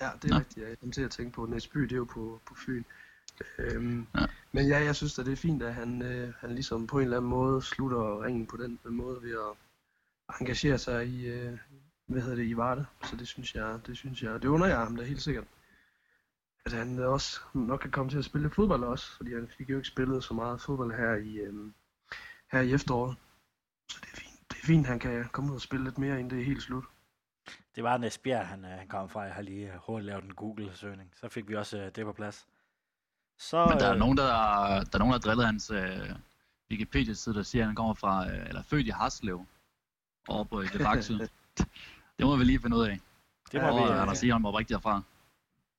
Ja, 0.00 0.10
det 0.22 0.30
er 0.30 0.34
ja. 0.34 0.40
rigtigt. 0.40 0.68
Jeg 0.68 0.78
kom 0.80 0.92
til 0.92 1.02
at 1.02 1.10
tænke 1.10 1.32
på, 1.32 1.46
Næsby, 1.46 1.80
det 1.80 1.92
er 1.92 1.96
jo 1.96 2.04
på, 2.04 2.40
på 2.46 2.54
Fyn. 2.54 2.84
Øhm, 3.58 4.06
ja. 4.14 4.26
Men 4.52 4.68
ja, 4.68 4.78
jeg 4.84 4.96
synes 4.96 5.18
at 5.18 5.26
det 5.26 5.32
er 5.32 5.36
fint, 5.36 5.62
at 5.62 5.74
han, 5.74 6.02
øh, 6.02 6.34
han 6.38 6.54
ligesom 6.54 6.86
på 6.86 6.98
en 6.98 7.04
eller 7.04 7.16
anden 7.16 7.30
måde 7.30 7.62
slutter 7.62 8.24
ringen 8.24 8.46
på 8.46 8.56
den 8.56 8.78
måde 8.84 9.22
ved 9.22 9.32
at 9.32 9.56
engagere 10.40 10.78
sig 10.78 11.06
i, 11.06 11.26
øh, 11.26 11.58
hvad 12.06 12.22
hedder 12.22 12.36
det, 12.36 12.46
i 12.46 12.56
Varde. 12.56 12.86
Så 13.04 13.16
det 13.16 13.28
synes 13.28 13.54
jeg, 13.54 13.80
det 13.86 13.96
synes 13.96 14.22
jeg, 14.22 14.42
det 14.42 14.48
under 14.48 14.66
jeg 14.66 14.78
ham 14.78 14.96
da 14.96 15.02
helt 15.02 15.22
sikkert. 15.22 15.44
At 16.66 16.72
han 16.72 16.98
også 16.98 17.40
nok 17.54 17.80
kan 17.80 17.90
komme 17.90 18.10
til 18.10 18.18
at 18.18 18.24
spille 18.24 18.50
fodbold 18.50 18.84
også, 18.84 19.16
fordi 19.16 19.34
han 19.34 19.48
fik 19.58 19.70
jo 19.70 19.76
ikke 19.76 19.88
spillet 19.88 20.24
så 20.24 20.34
meget 20.34 20.60
fodbold 20.60 20.94
her 20.94 21.14
i, 21.14 21.36
øh, 21.36 21.54
her 22.52 22.60
i 22.60 22.72
efteråret. 22.72 23.16
Så 23.90 23.98
det 24.00 24.08
er 24.12 24.16
fint. 24.16 24.40
Det 24.50 24.56
er 24.62 24.66
fint, 24.66 24.86
han 24.86 24.98
kan 24.98 25.28
komme 25.32 25.50
ud 25.50 25.54
og 25.54 25.60
spille 25.60 25.84
lidt 25.84 25.98
mere, 25.98 26.20
inden 26.20 26.30
det 26.30 26.40
er 26.40 26.44
helt 26.44 26.62
slut. 26.62 26.84
Det 27.76 27.84
var 27.84 27.96
Næsbjerg, 27.96 28.46
han, 28.46 28.64
øh, 28.64 28.70
han 28.70 28.88
kom 28.88 29.08
fra. 29.08 29.20
Jeg 29.20 29.34
har 29.34 29.42
lige 29.42 29.72
øh, 29.72 29.78
hurtigt 29.86 30.06
lavet 30.06 30.24
en 30.24 30.34
Google-søgning. 30.34 31.10
Så 31.14 31.28
fik 31.28 31.48
vi 31.48 31.54
også 31.56 31.78
uh, 31.78 31.88
det 31.94 32.04
på 32.04 32.12
plads. 32.12 32.46
Så, 33.38 33.66
Men 33.66 33.78
der 33.78 33.86
er, 33.86 33.94
nogen, 33.94 34.16
der, 34.16 34.24
der 34.24 34.94
er 34.94 34.98
nogen, 34.98 35.12
der 35.12 35.18
driller 35.18 35.46
hans 35.46 35.70
uh, 35.70 35.78
Wikipedia-side, 36.70 37.34
der 37.34 37.42
siger, 37.42 37.62
at 37.62 37.66
han 37.66 37.76
kommer 37.76 37.94
fra, 37.94 38.26
uh, 38.26 38.48
eller 38.48 38.62
født 38.62 38.86
i 38.86 38.90
Haslev, 38.90 39.46
over 40.28 40.44
på 40.44 40.62
det 40.62 41.30
det 42.18 42.26
må 42.26 42.36
vi 42.36 42.44
lige 42.44 42.60
finde 42.60 42.76
ud 42.76 42.84
af. 42.84 43.00
Det 43.52 43.62
må 43.62 43.68
ja, 43.68 43.92
vi, 43.92 43.98
han 43.98 44.16
siger, 44.16 44.34
han 44.34 44.46
oprigtigt 44.46 44.74
derfra. 44.74 45.02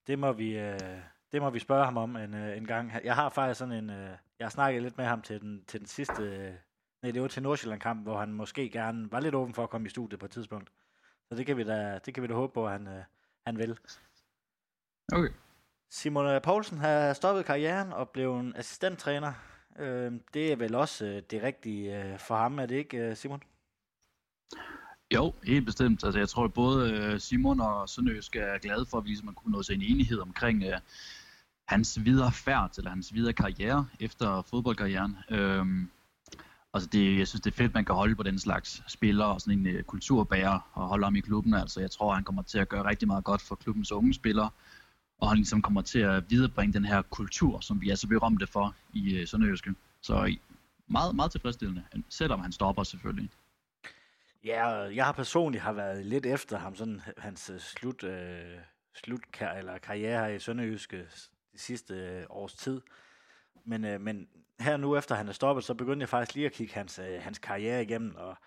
Det 0.08 0.20
må 0.20 0.32
vi, 0.32 0.58
uh, 0.58 0.78
det 1.32 1.42
må 1.42 1.50
vi 1.50 1.60
spørge 1.60 1.86
ham 1.86 1.98
om 1.98 2.16
en, 2.16 2.34
uh, 2.34 2.58
en 2.58 2.66
gang. 2.66 2.92
Jeg 3.04 3.16
har 3.16 3.30
faktisk 3.30 3.60
sådan 3.60 3.74
en, 3.74 3.90
uh, 3.90 3.96
jeg 4.40 4.46
har 4.46 4.50
snakket 4.50 4.84
lidt 4.84 4.98
med 4.98 5.06
ham 5.06 5.22
til 5.22 5.42
den, 5.42 5.64
til 5.68 5.80
den 5.80 5.88
sidste, 5.88 6.48
uh, 6.50 6.56
Nej, 7.02 7.12
det 7.12 7.22
var 7.22 7.28
til 7.28 7.44
Nordsjælland-kampen, 7.44 8.04
hvor 8.04 8.20
han 8.20 8.34
måske 8.34 8.70
gerne 8.70 9.12
var 9.12 9.20
lidt 9.20 9.36
åben 9.36 9.54
for 9.54 9.64
at 9.64 9.70
komme 9.70 9.88
i 9.88 9.90
studiet 9.90 10.20
på 10.20 10.26
et 10.26 10.32
tidspunkt. 10.32 10.70
Så 11.30 11.36
det 11.36 11.46
kan 11.46 11.58
vi 11.58 11.64
da, 11.64 12.00
det 12.06 12.14
kan 12.14 12.24
vi 12.24 12.28
da 12.28 12.34
håbe 12.34 12.54
på, 12.54 12.66
at 12.66 12.72
han, 12.72 12.88
øh, 12.88 13.04
han 13.48 13.58
vil. 13.58 13.78
Okay. 15.14 15.34
Simon 15.92 16.42
Poulsen 16.42 16.78
har 16.78 17.14
stoppet 17.14 17.46
karrieren 17.46 17.94
og 17.94 18.10
blev 18.10 18.40
en 18.40 18.56
assistenttræner. 18.56 19.34
Øh, 19.80 20.14
det 20.34 20.52
er 20.52 20.56
vel 20.56 20.76
også 20.76 21.06
øh, 21.06 21.22
det 21.32 21.44
rigtige 21.44 22.04
øh, 22.04 22.20
for 22.20 22.36
ham, 22.36 22.60
er 22.60 22.66
det 22.66 22.76
ikke, 22.76 22.98
øh, 22.98 23.16
Simon? 23.16 23.44
Jo, 25.14 25.34
helt 25.44 25.66
bestemt. 25.66 26.04
Altså, 26.04 26.20
jeg 26.20 26.30
tror, 26.30 26.44
at 26.44 26.54
både 26.54 26.92
øh, 26.92 27.20
Simon 27.20 27.60
og 27.60 27.90
Sønderjysk 27.90 28.36
er 28.36 28.58
glade 28.58 28.86
for, 28.86 28.98
at 28.98 29.04
vi 29.04 29.10
ligesom 29.10 29.28
har 29.28 29.34
kunnet 29.34 29.56
nå 29.56 29.64
til 29.64 29.76
en 29.76 29.82
enighed 29.82 30.20
omkring 30.20 30.64
øh, 30.64 30.80
hans 31.68 32.06
videre 32.06 32.32
færd, 32.32 32.78
eller 32.78 32.90
hans 32.90 33.14
videre 33.14 33.34
karriere 33.34 33.88
efter 34.00 34.42
fodboldkarrieren. 34.42 35.18
Øhm, 35.30 35.90
altså 36.76 36.90
det, 36.92 37.20
jeg 37.20 37.28
synes, 37.28 37.42
det 37.42 37.52
er 37.52 37.56
fedt, 37.56 37.74
man 37.74 37.86
kan 37.86 37.96
holde 37.96 38.16
på 38.16 38.24
den 38.24 38.40
slags 38.40 38.84
spillere 38.88 39.28
og 39.28 39.42
sådan 39.42 39.60
en 39.60 39.76
uh, 39.76 39.82
kulturbærer 39.82 40.70
og 40.74 40.88
holde 40.88 41.04
ham 41.06 41.16
i 41.16 41.20
klubben. 41.20 41.54
Altså, 41.54 41.82
jeg 41.82 41.92
tror, 41.92 42.14
han 42.14 42.24
kommer 42.24 42.42
til 42.42 42.60
at 42.60 42.70
gøre 42.70 42.86
rigtig 42.86 43.08
meget 43.08 43.24
godt 43.24 43.42
for 43.42 43.56
klubbens 43.56 43.92
unge 43.92 44.14
spillere, 44.14 44.50
og 45.18 45.30
han 45.30 45.38
ligesom 45.38 45.62
kommer 45.62 45.82
til 45.82 46.00
at 46.00 46.30
viderebringe 46.30 46.74
den 46.74 46.86
her 46.86 47.02
kultur, 47.02 47.60
som 47.60 47.82
vi 47.82 47.90
er 47.90 47.96
så 47.96 48.08
berømte 48.08 48.48
for 48.48 48.76
i 48.94 49.22
uh, 49.22 49.28
Sønderjyske. 49.28 49.76
Så 50.02 50.36
meget, 50.88 51.16
meget 51.16 51.32
tilfredsstillende, 51.32 51.84
selvom 52.10 52.40
han 52.40 52.52
stopper 52.52 52.84
selvfølgelig. 52.84 53.30
Ja, 54.46 54.68
jeg 54.70 55.06
har 55.06 55.12
personligt 55.12 55.64
har 55.64 55.74
været 55.74 56.06
lidt 56.06 56.26
efter 56.26 56.58
ham, 56.58 56.76
sådan 56.76 57.02
hans 57.18 57.50
øh, 57.50 57.60
slut, 57.60 58.04
øh, 58.04 58.58
slut 58.94 59.22
eller 59.58 59.78
karriere 59.78 60.26
her 60.26 60.36
i 60.36 60.40
Sønderjyske 60.40 60.98
de 61.54 61.60
sidste 61.60 61.94
øh, 61.94 62.26
års 62.30 62.54
tid. 62.54 62.82
Men, 63.66 63.86
øh, 63.86 64.02
men 64.02 64.28
her 64.60 64.78
nu, 64.78 64.98
efter 64.98 65.16
han 65.16 65.28
er 65.28 65.34
stoppet, 65.34 65.64
så 65.64 65.74
begyndte 65.74 66.04
jeg 66.04 66.10
faktisk 66.10 66.36
lige 66.36 66.46
at 66.46 66.52
kigge 66.52 66.74
hans, 66.74 67.00
øh, 67.00 67.22
hans 67.22 67.40
karriere 67.40 67.84
igennem, 67.84 68.16
og 68.16 68.38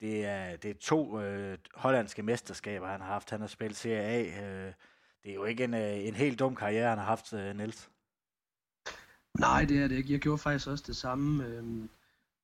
det 0.00 0.24
er, 0.24 0.56
det 0.56 0.70
er 0.70 0.74
to 0.80 1.20
øh, 1.20 1.58
hollandske 1.74 2.22
mesterskaber, 2.22 2.86
han 2.88 3.00
har 3.00 3.08
haft. 3.08 3.30
Han 3.30 3.40
har 3.40 3.46
spillet 3.46 3.76
Serie 3.76 4.02
A. 4.02 4.44
Øh, 4.44 4.72
det 5.22 5.30
er 5.30 5.34
jo 5.34 5.44
ikke 5.44 5.64
en, 5.64 5.74
øh, 5.74 6.06
en 6.06 6.14
helt 6.14 6.38
dum 6.38 6.56
karriere, 6.56 6.88
han 6.88 6.98
har 6.98 7.04
haft, 7.04 7.32
øh, 7.32 7.56
Niels. 7.56 7.90
Nej, 9.38 9.64
det 9.64 9.78
er 9.78 9.88
det 9.88 9.96
ikke. 9.96 10.12
Jeg 10.12 10.20
gjorde 10.20 10.38
faktisk 10.38 10.68
også 10.68 10.84
det 10.86 10.96
samme. 10.96 11.46
Øh, 11.46 11.88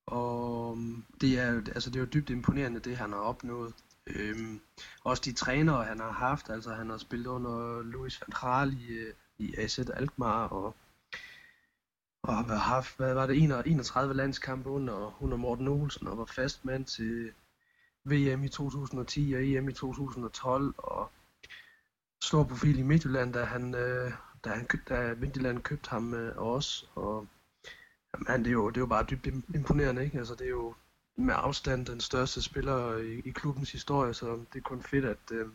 og 0.06 0.78
det 1.20 1.38
er, 1.38 1.56
altså 1.74 1.90
det 1.90 1.96
er 1.96 2.00
jo 2.00 2.06
dybt 2.06 2.30
imponerende, 2.30 2.80
det 2.80 2.96
han 2.96 3.12
har 3.12 3.18
opnået. 3.18 3.74
Øh, 4.06 4.38
også 5.04 5.22
de 5.24 5.32
trænere, 5.32 5.84
han 5.84 6.00
har 6.00 6.10
haft. 6.10 6.50
Altså 6.50 6.74
han 6.74 6.90
har 6.90 6.98
spillet 6.98 7.26
under 7.26 7.82
Louis 7.82 8.20
van 8.20 8.34
Gaal 8.40 8.72
i, 8.72 8.86
øh, 8.86 9.14
i 9.38 9.54
AZ 9.58 9.78
Alkmaar, 9.78 10.48
og, 10.48 10.76
og 12.22 12.36
har 12.36 12.56
haft, 12.56 12.96
hvad 12.96 13.14
var 13.14 13.26
det, 13.26 13.42
31 13.42 14.14
landskampe 14.14 14.70
under, 14.70 15.22
under 15.22 15.36
Morten 15.36 15.68
Olsen, 15.68 16.06
og 16.06 16.18
var 16.18 16.24
fast 16.24 16.64
mand 16.64 16.84
til 16.84 17.32
VM 18.04 18.44
i 18.44 18.48
2010 18.48 19.32
og 19.32 19.44
EM 19.44 19.68
i 19.68 19.72
2012, 19.72 20.74
og 20.78 21.10
stor 22.22 22.44
profil 22.44 22.78
i 22.78 22.82
Midtjylland, 22.82 23.32
da 23.32 23.44
han, 23.44 23.74
øh, 23.74 24.12
da, 24.44 24.50
han, 24.50 24.68
da 24.88 25.14
Midtjylland 25.14 25.62
købte 25.62 25.90
ham 25.90 26.14
øh, 26.14 26.36
også, 26.36 26.86
og 26.94 27.26
jamen, 28.14 28.44
det, 28.44 28.50
er 28.50 28.52
jo, 28.52 28.68
det 28.68 28.76
er 28.76 28.80
jo 28.80 28.86
bare 28.86 29.06
dybt 29.10 29.26
imponerende, 29.54 30.04
ikke? 30.04 30.18
Altså, 30.18 30.34
det 30.34 30.44
er 30.44 30.50
jo 30.50 30.74
med 31.16 31.34
afstand 31.36 31.86
den 31.86 32.00
største 32.00 32.42
spiller 32.42 32.96
i, 32.96 33.18
i 33.18 33.30
klubbens 33.30 33.72
historie, 33.72 34.14
så 34.14 34.26
det 34.52 34.58
er 34.58 34.62
kun 34.62 34.82
fedt, 34.82 35.04
at, 35.04 35.18
øh, 35.32 35.48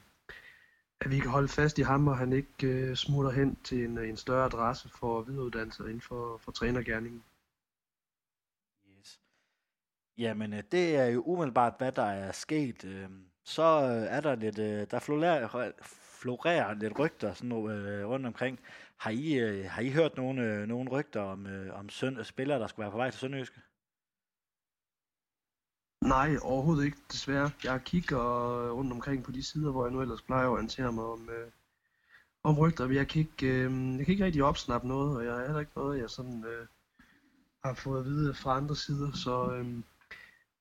at 1.01 1.11
vi 1.11 1.19
kan 1.19 1.31
holde 1.31 1.47
fast 1.47 1.77
i 1.77 1.81
ham, 1.81 2.07
og 2.07 2.17
han 2.17 2.33
ikke 2.33 2.67
øh, 2.67 2.95
smutter 2.95 3.31
hen 3.31 3.57
til 3.63 3.85
en, 3.85 3.97
øh, 3.97 4.09
en 4.09 4.17
større 4.17 4.45
adresse 4.45 4.89
for 4.89 5.21
videreuddannelse 5.21 5.83
inden 5.83 6.01
for, 6.01 6.37
for 6.37 6.51
trænergærningen. 6.51 7.23
Yes. 8.99 9.19
Jamen, 10.17 10.53
øh, 10.53 10.63
det 10.71 10.95
er 10.95 11.05
jo 11.05 11.21
umiddelbart, 11.21 11.73
hvad 11.77 11.91
der 11.91 12.05
er 12.05 12.31
sket. 12.31 12.85
Øh. 12.85 13.09
Så 13.47 13.63
er 14.09 14.21
der 14.21 14.35
lidt, 14.35 14.57
der 14.91 14.99
florerer, 14.99 15.71
florerer 16.21 16.73
lidt 16.73 16.99
rygter 16.99 17.33
sådan 17.33 17.49
noget, 17.49 18.07
rundt 18.07 18.25
omkring. 18.25 18.59
Har 18.97 19.11
I, 19.11 19.37
har 19.67 19.81
I 19.81 19.89
hørt 19.89 20.17
nogle, 20.17 20.67
nogle 20.67 20.89
rygter 20.89 21.21
om, 21.21 21.47
om 21.73 21.89
søn, 21.89 22.23
spillere, 22.23 22.59
der 22.59 22.67
skulle 22.67 22.83
være 22.83 22.91
på 22.91 22.97
vej 22.97 23.09
til 23.09 23.19
Sønderjyske? 23.19 23.61
Nej, 26.05 26.37
overhovedet 26.41 26.85
ikke, 26.85 26.97
desværre. 27.11 27.51
Jeg 27.63 27.83
kigger 27.83 28.19
rundt 28.71 28.93
omkring 28.93 29.23
på 29.23 29.31
de 29.31 29.43
sider, 29.43 29.71
hvor 29.71 29.85
jeg 29.85 29.93
nu 29.93 30.01
ellers 30.01 30.21
plejer 30.21 30.45
at 30.45 30.51
orientere 30.51 30.91
mig 30.91 31.03
om, 31.03 31.29
øh, 31.29 31.51
om 32.43 32.59
rygter, 32.59 32.87
men 32.87 32.95
jeg 32.95 33.07
kan, 33.07 33.19
ikke, 33.19 33.47
øh, 33.47 33.97
jeg 33.97 34.05
kan 34.05 34.11
ikke 34.11 34.25
rigtig 34.25 34.43
opsnappe 34.43 34.87
noget, 34.87 35.17
og 35.17 35.25
jeg 35.25 35.35
er 35.35 35.45
heller 35.45 35.59
ikke 35.59 35.71
noget, 35.75 36.01
jeg 36.01 36.09
sådan 36.09 36.45
øh, 36.45 36.67
har 37.65 37.73
fået 37.73 37.99
at 37.99 38.05
vide 38.05 38.33
fra 38.33 38.57
andre 38.57 38.75
sider, 38.75 39.11
så 39.11 39.51
øh, 39.51 39.83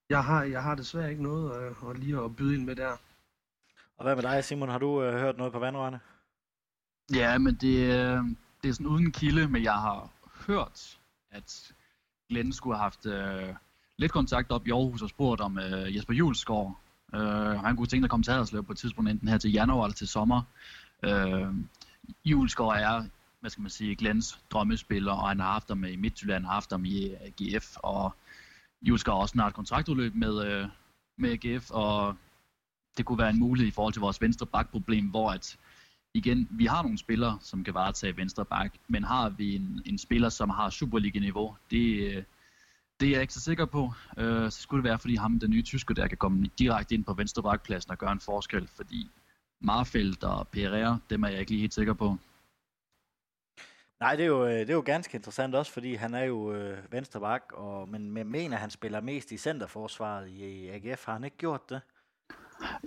jeg, 0.09 0.25
har, 0.25 0.43
jeg 0.43 0.63
har 0.63 0.75
desværre 0.75 1.11
ikke 1.11 1.23
noget 1.23 1.53
at, 1.53 1.91
at 1.91 1.99
lige 1.99 2.25
at 2.25 2.37
byde 2.37 2.55
ind 2.55 2.65
med 2.65 2.77
der. 2.77 2.97
Og 3.97 4.05
hvad 4.05 4.15
med 4.15 4.23
dig, 4.23 4.45
Simon? 4.45 4.69
Har 4.69 4.79
du 4.79 5.03
øh, 5.03 5.21
hørt 5.21 5.37
noget 5.37 5.53
på 5.53 5.59
vandrørene? 5.59 6.01
Ja, 7.15 7.39
men 7.39 7.55
det, 7.55 7.77
øh, 7.79 8.25
det 8.63 8.69
er 8.69 8.73
sådan 8.73 8.87
uden 8.87 9.13
kilde, 9.13 9.49
men 9.49 9.63
jeg 9.63 9.75
har 9.75 10.11
hørt, 10.47 10.99
at 11.31 11.75
Glenn 12.29 12.53
skulle 12.53 12.77
have 12.77 12.83
haft... 12.83 13.07
Øh, 13.07 13.55
lidt 13.99 14.13
kontakt 14.13 14.51
op 14.51 14.67
i 14.67 14.71
Aarhus 14.71 15.03
og 15.03 15.09
spurgt 15.09 15.41
om 15.41 15.59
øh, 15.59 15.97
Jesper 15.97 16.15
Julesgaard. 16.15 16.79
Øh, 17.15 17.21
han 17.65 17.77
kunne 17.77 17.87
tænke 17.87 18.03
sig 18.03 18.07
at 18.07 18.11
komme 18.11 18.25
til 18.25 18.33
Haderslev 18.33 18.65
på 18.65 18.73
et 18.73 18.79
tidspunkt, 18.79 19.11
enten 19.11 19.29
her 19.29 19.39
til 19.39 19.53
januar 19.53 19.85
eller 19.85 19.95
til 19.95 20.09
sommer. 20.09 20.43
Øh, 21.05 21.55
Julesgaard 22.25 22.77
er, 22.77 23.05
hvad 23.41 23.51
skal 23.51 23.63
man 23.63 23.71
sige, 23.71 23.97
Glens 23.97 24.39
drømmespiller, 24.51 25.13
og 25.13 25.29
han 25.29 25.41
har 25.41 25.53
haft 25.53 25.69
ham 25.69 25.85
i 25.85 25.97
Midtjylland, 25.97 26.45
har 26.45 26.53
haft 26.53 26.71
ham 26.71 26.85
i 26.85 27.11
øh, 27.11 27.17
AGF, 27.21 27.77
og 27.77 28.15
Julesgaard 28.83 29.17
har 29.17 29.23
også 29.23 29.33
snart 29.33 29.55
kontraktudløb 29.55 30.15
med, 30.15 30.47
øh, 30.47 30.69
med 31.19 31.31
AGF, 31.31 31.71
og 31.71 32.17
det 32.97 33.05
kunne 33.05 33.19
være 33.19 33.31
en 33.31 33.39
mulighed 33.39 33.69
i 33.69 33.75
forhold 33.75 33.93
til 33.93 34.01
vores 34.01 34.21
venstre 34.21 34.47
bakproblem, 34.47 35.07
hvor 35.07 35.31
at 35.31 35.57
igen, 36.15 36.49
vi 36.51 36.67
har 36.67 36.83
nogle 36.83 36.99
spillere, 36.99 37.39
som 37.41 37.65
kan 37.65 37.75
varetage 37.75 38.17
venstre 38.17 38.45
bak, 38.45 38.73
men 38.89 39.05
har 39.05 39.29
vi 39.29 39.57
en, 39.57 39.83
en 39.87 39.99
spiller, 39.99 40.29
som 40.29 40.51
har 40.51 40.71
Superliga-niveau, 40.71 41.57
det, 41.71 42.17
øh, 42.17 42.23
det 43.01 43.09
er 43.09 43.13
jeg 43.13 43.21
ikke 43.21 43.33
så 43.33 43.41
sikker 43.41 43.65
på. 43.65 43.93
Øh, 44.19 44.51
så 44.51 44.63
skulle 44.63 44.83
det 44.83 44.89
være, 44.89 44.99
fordi 44.99 45.15
ham, 45.17 45.41
den 45.41 45.51
nye 45.51 45.63
tysker, 45.63 45.95
der 45.95 46.09
kan 46.09 46.19
komme 46.19 46.47
direkte 46.59 46.95
ind 46.95 47.05
på 47.05 47.15
venstre 47.15 47.43
bakpladsen 47.43 47.91
og 47.91 47.99
gøre 47.99 48.13
en 48.13 48.21
forskel, 48.21 48.69
fordi 48.69 49.11
Marfeldt 49.61 50.25
og 50.25 50.49
Pereira, 50.49 50.99
dem 51.11 51.23
er 51.23 51.29
jeg 51.29 51.41
ikke 51.41 51.51
lige 51.51 51.61
helt 51.61 51.75
sikker 51.75 51.95
på. 51.95 52.17
Nej, 54.01 54.17
det 54.17 54.23
er, 54.23 54.27
jo, 54.27 54.47
øh, 54.47 54.53
det 54.53 54.71
er 54.71 54.75
jo 54.75 54.83
ganske 54.87 55.17
interessant 55.17 55.55
også, 55.55 55.73
fordi 55.73 55.95
han 55.95 56.15
er 56.15 56.25
jo 56.25 56.53
øh, 56.53 56.93
venstre 56.93 57.21
bak, 57.21 57.43
og, 57.53 57.89
men 57.89 58.11
men 58.11 58.31
mener, 58.31 58.57
han 58.57 58.71
spiller 58.71 59.01
mest 59.01 59.33
i 59.33 59.37
centerforsvaret 59.37 60.29
i 60.29 60.69
AGF. 60.69 61.05
Har 61.05 61.13
han 61.13 61.25
ikke 61.25 61.37
gjort 61.37 61.71
det? 61.71 61.81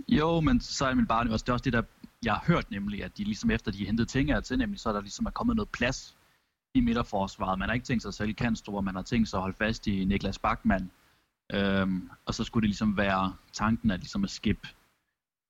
Jo, 0.08 0.40
men 0.40 0.62
så 0.62 0.86
er 0.86 0.94
min 0.94 1.08
bare, 1.08 1.24
det 1.24 1.30
er 1.30 1.54
også 1.54 1.64
det, 1.64 1.74
der 1.74 1.82
jeg 2.26 2.34
har 2.34 2.44
hørt 2.48 2.72
nemlig, 2.72 3.04
at 3.04 3.18
de 3.18 3.24
ligesom 3.24 3.52
efter 3.52 3.72
de 3.72 3.86
hentede 3.86 4.08
ting 4.08 4.44
til, 4.44 4.58
nemlig 4.58 4.80
så 4.80 4.90
er 4.90 4.94
der 4.94 5.02
ligesom 5.02 5.26
er 5.26 5.30
kommet 5.30 5.56
noget 5.56 5.70
plads 5.70 6.17
i 6.78 6.82
midterforsvaret. 6.82 7.60
Man 7.60 7.70
har 7.70 7.74
ikke 7.74 7.86
tænkt 7.86 8.04
sig 8.04 8.14
selv 8.14 8.34
Kanstrup, 8.34 8.84
man 8.84 8.96
har 8.96 9.02
tænkt 9.02 9.30
sig 9.30 9.38
at 9.38 9.42
holde 9.42 9.58
fast 9.58 9.88
i 9.88 10.06
Niklas 10.06 10.40
Bachmann. 10.40 10.92
Øhm, 11.54 12.10
og 12.26 12.34
så 12.34 12.44
skulle 12.44 12.62
det 12.62 12.70
ligesom 12.70 12.98
være 12.98 13.36
tanken 13.54 13.92
at 13.92 14.00
ligesom 14.00 14.24
at 14.24 14.30
skip 14.30 14.68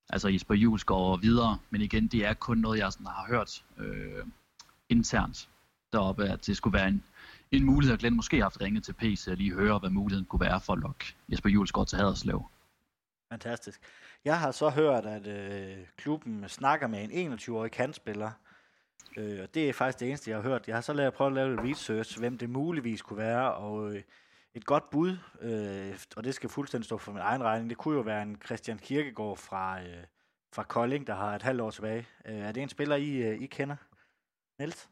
altså 0.09 0.29
Jesper 0.29 0.55
Julesgaard 0.55 0.99
går 0.99 1.17
videre. 1.17 1.59
Men 1.69 1.81
igen, 1.81 2.07
det 2.07 2.25
er 2.25 2.33
kun 2.33 2.57
noget, 2.57 2.79
jeg 2.79 2.91
sådan 2.91 3.07
har 3.07 3.25
hørt 3.27 3.63
øh, 3.77 4.25
internt 4.89 5.49
deroppe, 5.93 6.29
at 6.29 6.45
det 6.45 6.57
skulle 6.57 6.77
være 6.77 6.87
en, 6.87 7.03
en 7.51 7.63
mulighed, 7.63 7.93
at 7.93 7.99
Glenn 7.99 8.15
måske 8.15 8.37
har 8.37 8.43
haft 8.43 8.61
ringet 8.61 8.83
til 8.83 8.93
PC 8.93 9.27
og 9.27 9.37
lige 9.37 9.53
høre, 9.53 9.79
hvad 9.79 9.89
muligheden 9.89 10.25
kunne 10.25 10.39
være 10.39 10.61
for 10.61 10.73
at 10.73 10.79
lokke 10.79 11.15
Jesper 11.29 11.49
Julesgaard 11.49 11.87
til 11.87 11.97
Haderslev. 11.97 12.45
Fantastisk. 13.31 13.81
Jeg 14.25 14.39
har 14.39 14.51
så 14.51 14.69
hørt, 14.69 15.05
at 15.05 15.27
øh, 15.27 15.77
klubben 15.97 16.49
snakker 16.49 16.87
med 16.87 17.09
en 17.09 17.33
21-årig 17.33 17.71
kantspiller, 17.71 18.31
Øh, 19.17 19.39
og 19.43 19.53
det 19.53 19.69
er 19.69 19.73
faktisk 19.73 19.99
det 19.99 20.07
eneste, 20.07 20.29
jeg 20.31 20.37
har 20.37 20.49
hørt. 20.49 20.67
Jeg 20.67 20.75
har 20.75 20.81
så 20.81 20.93
lavet, 20.93 21.13
prøvet 21.13 21.31
at 21.31 21.35
lave 21.35 21.49
lidt 21.49 21.77
research, 21.77 22.19
hvem 22.19 22.37
det 22.37 22.49
muligvis 22.49 23.01
kunne 23.01 23.17
være, 23.17 23.53
og 23.53 23.95
øh, 23.95 24.01
et 24.53 24.65
godt 24.65 24.89
bud, 24.89 25.17
øh, 25.41 25.99
og 26.15 26.23
det 26.23 26.35
skal 26.35 26.49
fuldstændig 26.49 26.85
stå 26.85 26.97
for 26.97 27.11
min 27.11 27.21
egen 27.21 27.43
regning, 27.43 27.69
det 27.69 27.77
kunne 27.77 27.95
jo 27.95 28.01
være 28.01 28.21
en 28.21 28.41
Christian 28.45 28.77
Kirkegaard 28.77 29.37
fra, 29.37 29.81
øh, 29.81 30.03
fra 30.53 30.63
Kolding, 30.63 31.07
der 31.07 31.15
har 31.15 31.35
et 31.35 31.41
halvt 31.41 31.61
år 31.61 31.71
tilbage. 31.71 32.07
Øh, 32.25 32.35
er 32.35 32.51
det 32.51 32.63
en 32.63 32.69
spiller, 32.69 32.95
I, 32.95 33.15
øh, 33.15 33.41
I 33.41 33.45
kender? 33.45 33.75
Niels? 34.59 34.89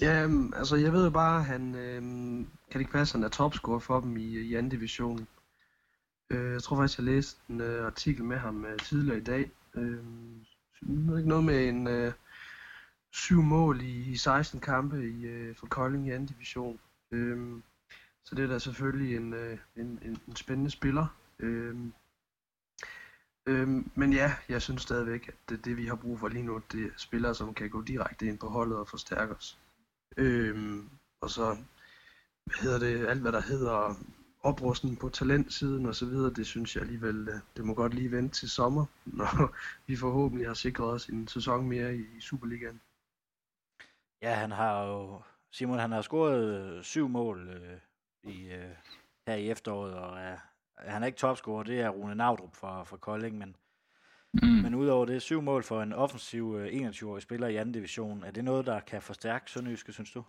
Ja, 0.00 0.26
mm, 0.26 0.52
altså 0.56 0.76
jeg 0.76 0.92
ved 0.92 1.04
jo 1.04 1.10
bare, 1.10 1.38
at 1.38 1.44
han, 1.44 1.74
øh, 1.74 2.02
kan 2.02 2.72
det 2.72 2.80
ikke 2.80 2.92
passe, 2.92 3.14
han 3.14 3.24
er 3.24 3.28
topscorer 3.28 3.78
for 3.78 4.00
dem 4.00 4.16
i, 4.16 4.34
øh, 4.34 4.44
i 4.44 4.54
anden 4.54 4.70
division. 4.70 5.28
Øh, 6.30 6.52
jeg 6.52 6.62
tror 6.62 6.76
faktisk, 6.76 6.98
jeg 6.98 7.04
læste 7.04 7.40
en 7.48 7.60
øh, 7.60 7.86
artikel 7.86 8.24
med 8.24 8.36
ham 8.36 8.64
øh, 8.64 8.78
tidligere 8.78 9.18
i 9.18 9.24
dag. 9.24 9.50
Øh, 9.74 10.04
ikke 11.18 11.28
noget 11.28 11.44
med 11.44 11.68
en... 11.68 11.86
Øh, 11.86 12.12
syv 13.12 13.42
mål 13.42 13.80
i, 13.80 14.10
i 14.10 14.16
16 14.16 14.60
kampe 14.60 15.10
i, 15.10 15.24
øh, 15.24 15.56
for 15.56 15.66
Kolding 15.66 16.06
i 16.06 16.10
anden 16.10 16.26
division. 16.26 16.80
Øhm, 17.10 17.62
så 18.24 18.34
det 18.34 18.44
er 18.44 18.48
da 18.48 18.58
selvfølgelig 18.58 19.16
en, 19.16 19.32
øh, 19.32 19.58
en, 19.76 19.98
en, 20.02 20.18
en 20.28 20.36
spændende 20.36 20.70
spiller. 20.70 21.06
Øhm, 21.38 21.92
øhm, 23.46 23.90
men 23.94 24.12
ja, 24.12 24.34
jeg 24.48 24.62
synes 24.62 24.82
stadigvæk, 24.82 25.28
at 25.28 25.34
det, 25.48 25.64
det 25.64 25.76
vi 25.76 25.86
har 25.86 25.94
brug 25.94 26.18
for 26.18 26.28
lige 26.28 26.42
nu, 26.42 26.62
det 26.72 26.84
er 26.84 26.90
spillere, 26.96 27.34
som 27.34 27.54
kan 27.54 27.70
gå 27.70 27.82
direkte 27.82 28.26
ind 28.26 28.38
på 28.38 28.48
holdet 28.48 28.78
og 28.78 28.88
forstærke 28.88 29.34
os. 29.34 29.58
Øhm, 30.16 30.90
og 31.20 31.30
så, 31.30 31.56
hvad 32.44 32.56
hedder 32.62 32.78
det, 32.78 33.06
alt 33.06 33.20
hvad 33.20 33.32
der 33.32 33.40
hedder 33.40 33.94
oprustning 34.42 34.98
på 34.98 35.08
talentsiden 35.08 35.86
og 35.86 35.94
så 35.94 36.06
videre, 36.06 36.34
det 36.34 36.46
synes 36.46 36.74
jeg 36.74 36.82
alligevel, 36.82 37.28
øh, 37.28 37.40
det 37.56 37.64
må 37.64 37.74
godt 37.74 37.94
lige 37.94 38.10
vente 38.10 38.34
til 38.34 38.50
sommer, 38.50 38.86
når 39.18 39.56
vi 39.86 39.96
forhåbentlig 39.96 40.46
har 40.46 40.54
sikret 40.54 40.90
os 40.90 41.06
en 41.06 41.28
sæson 41.28 41.68
mere 41.68 41.96
i 41.96 42.20
Superligaen. 42.20 42.80
Ja, 44.22 44.34
han 44.34 44.50
har 44.50 44.82
jo, 44.82 45.22
Simon, 45.52 45.78
han 45.78 45.92
har 45.92 46.02
scoret 46.02 46.44
øh, 46.44 46.84
syv 46.84 47.08
mål 47.08 47.48
øh, 47.48 47.78
i, 48.34 48.48
øh, 48.48 48.74
her 49.26 49.34
i 49.34 49.50
efteråret, 49.50 49.94
og 49.94 50.18
er, 50.18 50.36
han 50.76 51.02
er 51.02 51.06
ikke 51.06 51.18
topscorer, 51.18 51.62
det 51.62 51.80
er 51.80 51.88
Rune 51.88 52.14
Naudrup 52.14 52.56
fra, 52.56 52.84
fra 52.84 52.96
Kolding, 52.96 53.38
men, 53.38 53.56
mm. 54.32 54.48
men 54.48 54.74
udover 54.74 55.06
det, 55.06 55.22
syv 55.22 55.42
mål 55.42 55.62
for 55.62 55.82
en 55.82 55.92
offensiv 55.92 56.56
øh, 56.58 56.88
21-årig 56.88 57.22
spiller 57.22 57.48
i 57.48 57.56
anden 57.56 57.72
division, 57.72 58.24
er 58.24 58.30
det 58.30 58.44
noget, 58.44 58.66
der 58.66 58.80
kan 58.80 59.02
forstærke 59.02 59.50
Sønderjyske, 59.50 59.92
synes 59.92 60.10
du? 60.10 60.24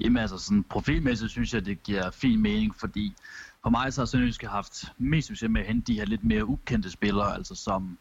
Jamen 0.00 0.16
altså, 0.16 0.38
sådan 0.38 0.64
profilmæssigt 0.64 1.30
synes 1.30 1.54
jeg, 1.54 1.66
det 1.66 1.82
giver 1.82 2.10
fin 2.10 2.42
mening, 2.42 2.76
fordi 2.76 3.14
for 3.62 3.70
mig 3.70 3.92
så 3.92 4.00
har 4.00 4.06
Sønderjyske 4.06 4.46
haft 4.46 4.84
mest 4.98 5.28
succes 5.28 5.50
med 5.50 5.60
at 5.60 5.66
hente 5.66 5.92
de 5.92 5.98
her 5.98 6.06
lidt 6.06 6.24
mere 6.24 6.44
ukendte 6.44 6.90
spillere, 6.90 7.34
altså 7.34 7.54
som 7.54 7.98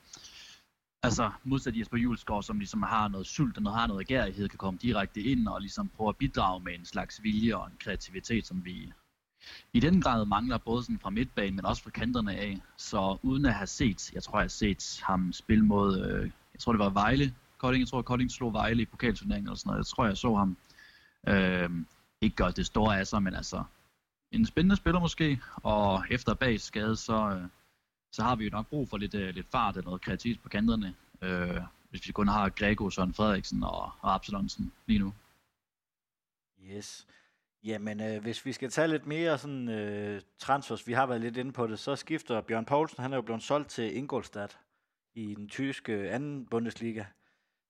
Altså 1.04 1.32
modsat 1.44 1.78
Jesper 1.78 1.98
Julesgaard, 1.98 2.44
som 2.44 2.60
ligesom 2.60 2.84
har 2.84 3.08
noget 3.08 3.28
sult 3.28 3.58
og 3.58 3.64
noget, 3.64 3.80
har 3.80 3.88
noget 3.88 4.08
gærighed, 4.08 4.50
kan 4.50 4.58
komme 4.58 4.80
direkte 4.82 5.22
ind 5.22 5.48
og 5.48 5.62
ligesom 5.62 5.90
prøve 5.90 6.10
at 6.10 6.18
bidrage 6.18 6.64
med 6.64 6.74
en 6.74 6.86
slags 6.86 7.24
vilje 7.24 7.56
og 7.56 7.68
en 7.68 7.78
kreativitet, 7.80 8.48
som 8.48 8.66
vi 8.66 8.94
i 9.74 9.80
den 9.80 10.02
grad 10.02 10.26
mangler 10.26 10.58
både 10.58 10.84
sådan 10.84 11.00
fra 11.00 11.10
midtbanen, 11.10 11.56
men 11.56 11.66
også 11.66 11.84
fra 11.84 11.90
kanterne 11.90 12.36
af. 12.36 12.62
Så 12.78 13.18
uden 13.22 13.46
at 13.46 13.54
have 13.54 13.68
set, 13.68 14.14
jeg 14.14 14.24
tror 14.24 14.40
jeg 14.40 14.44
har 14.44 14.48
set 14.48 15.02
ham 15.04 15.34
spille 15.34 15.66
mod, 15.66 16.00
øh, 16.06 16.32
jeg 16.54 16.60
tror 16.60 16.72
det 16.72 16.80
var 16.80 16.90
Vejle, 16.90 17.34
Kolding, 17.58 17.82
jeg 17.82 17.88
tror 17.88 18.02
Kolding 18.02 18.32
slog 18.32 18.54
Vejle 18.54 18.82
i 18.82 18.86
pokalturneringen 18.86 19.48
eller 19.48 19.58
sådan 19.58 19.70
noget. 19.70 19.80
Jeg 19.80 19.86
tror 19.86 20.06
jeg 20.06 20.18
så 20.18 20.36
ham 20.36 20.58
øh, 21.28 21.70
ikke 22.22 22.36
gøre 22.36 22.52
det 22.52 22.66
store 22.66 23.00
af 23.00 23.08
sig, 23.08 23.24
men 23.24 23.34
altså 23.34 23.64
en 24.32 24.46
spændende 24.46 24.76
spiller 24.76 25.00
måske, 25.00 25.40
og 25.56 26.04
efter 26.10 26.34
bag 26.34 26.60
skade, 26.60 26.96
så, 26.96 27.30
øh, 27.30 27.50
så 28.14 28.24
har 28.24 28.36
vi 28.36 28.44
jo 28.44 28.50
nok 28.50 28.68
brug 28.68 28.90
for 28.90 28.98
lidt, 28.98 29.16
øh, 29.16 29.36
lidt 29.36 29.48
fart 29.52 29.78
og 29.78 29.84
noget 29.84 30.02
kreativitet 30.02 30.44
på 30.44 30.50
kanterne, 30.50 30.96
øh, 31.22 31.62
hvis 31.90 32.08
vi 32.08 32.12
kun 32.12 32.28
har 32.28 32.50
Grego, 32.50 32.90
Søren 32.90 33.14
Frederiksen 33.14 33.64
og, 33.64 33.92
og 34.02 34.14
Absalonsen 34.14 34.72
lige 34.86 35.00
nu. 35.00 35.14
Yes. 36.72 37.08
Jamen, 37.64 38.02
øh, 38.02 38.22
hvis 38.22 38.46
vi 38.46 38.54
skal 38.54 38.70
tage 38.70 38.88
lidt 38.88 39.06
mere 39.06 39.38
sådan 39.38 39.70
øh, 39.70 40.22
transfers, 40.38 40.88
vi 40.88 40.94
har 40.94 41.06
været 41.06 41.22
lidt 41.22 41.38
inde 41.38 41.52
på 41.52 41.68
det, 41.68 41.80
så 41.80 41.96
skifter 41.96 42.42
Bjørn 42.42 42.66
Poulsen, 42.66 43.02
han 43.02 43.14
er 43.14 43.18
jo 43.18 43.22
blevet 43.22 43.44
solgt 43.44 43.70
til 43.70 43.98
Ingolstadt 43.98 44.60
i 45.16 45.36
den 45.36 45.50
tyske 45.50 46.12
anden 46.12 46.46
Bundesliga. 46.46 47.06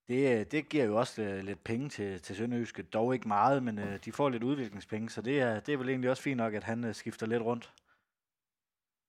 Det, 0.08 0.40
øh, 0.40 0.46
det 0.52 0.70
giver 0.70 0.86
jo 0.86 1.00
også 1.00 1.22
øh, 1.22 1.44
lidt 1.44 1.64
penge 1.64 1.90
til, 1.90 2.22
til 2.22 2.36
Sønderjyske, 2.36 2.84
dog 2.84 3.14
ikke 3.14 3.28
meget, 3.28 3.64
men 3.64 3.80
øh, 3.80 4.00
de 4.06 4.12
får 4.12 4.30
lidt 4.30 4.44
udviklingspenge, 4.44 5.10
så 5.10 5.22
det 5.22 5.42
er, 5.42 5.60
det 5.60 5.74
er 5.74 5.78
vel 5.78 5.90
egentlig 5.90 6.10
også 6.10 6.24
fint 6.24 6.38
nok, 6.38 6.54
at 6.54 6.64
han 6.64 6.84
øh, 6.84 6.96
skifter 6.96 7.26
lidt 7.26 7.42
rundt. 7.42 7.74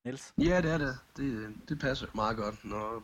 Niels? 0.04 0.34
Ja, 0.38 0.60
det 0.60 0.70
er 0.70 0.78
det. 0.78 0.98
Det, 1.16 1.54
det 1.68 1.78
passer 1.78 2.06
meget 2.14 2.36
godt. 2.36 2.64
Når 2.64 3.02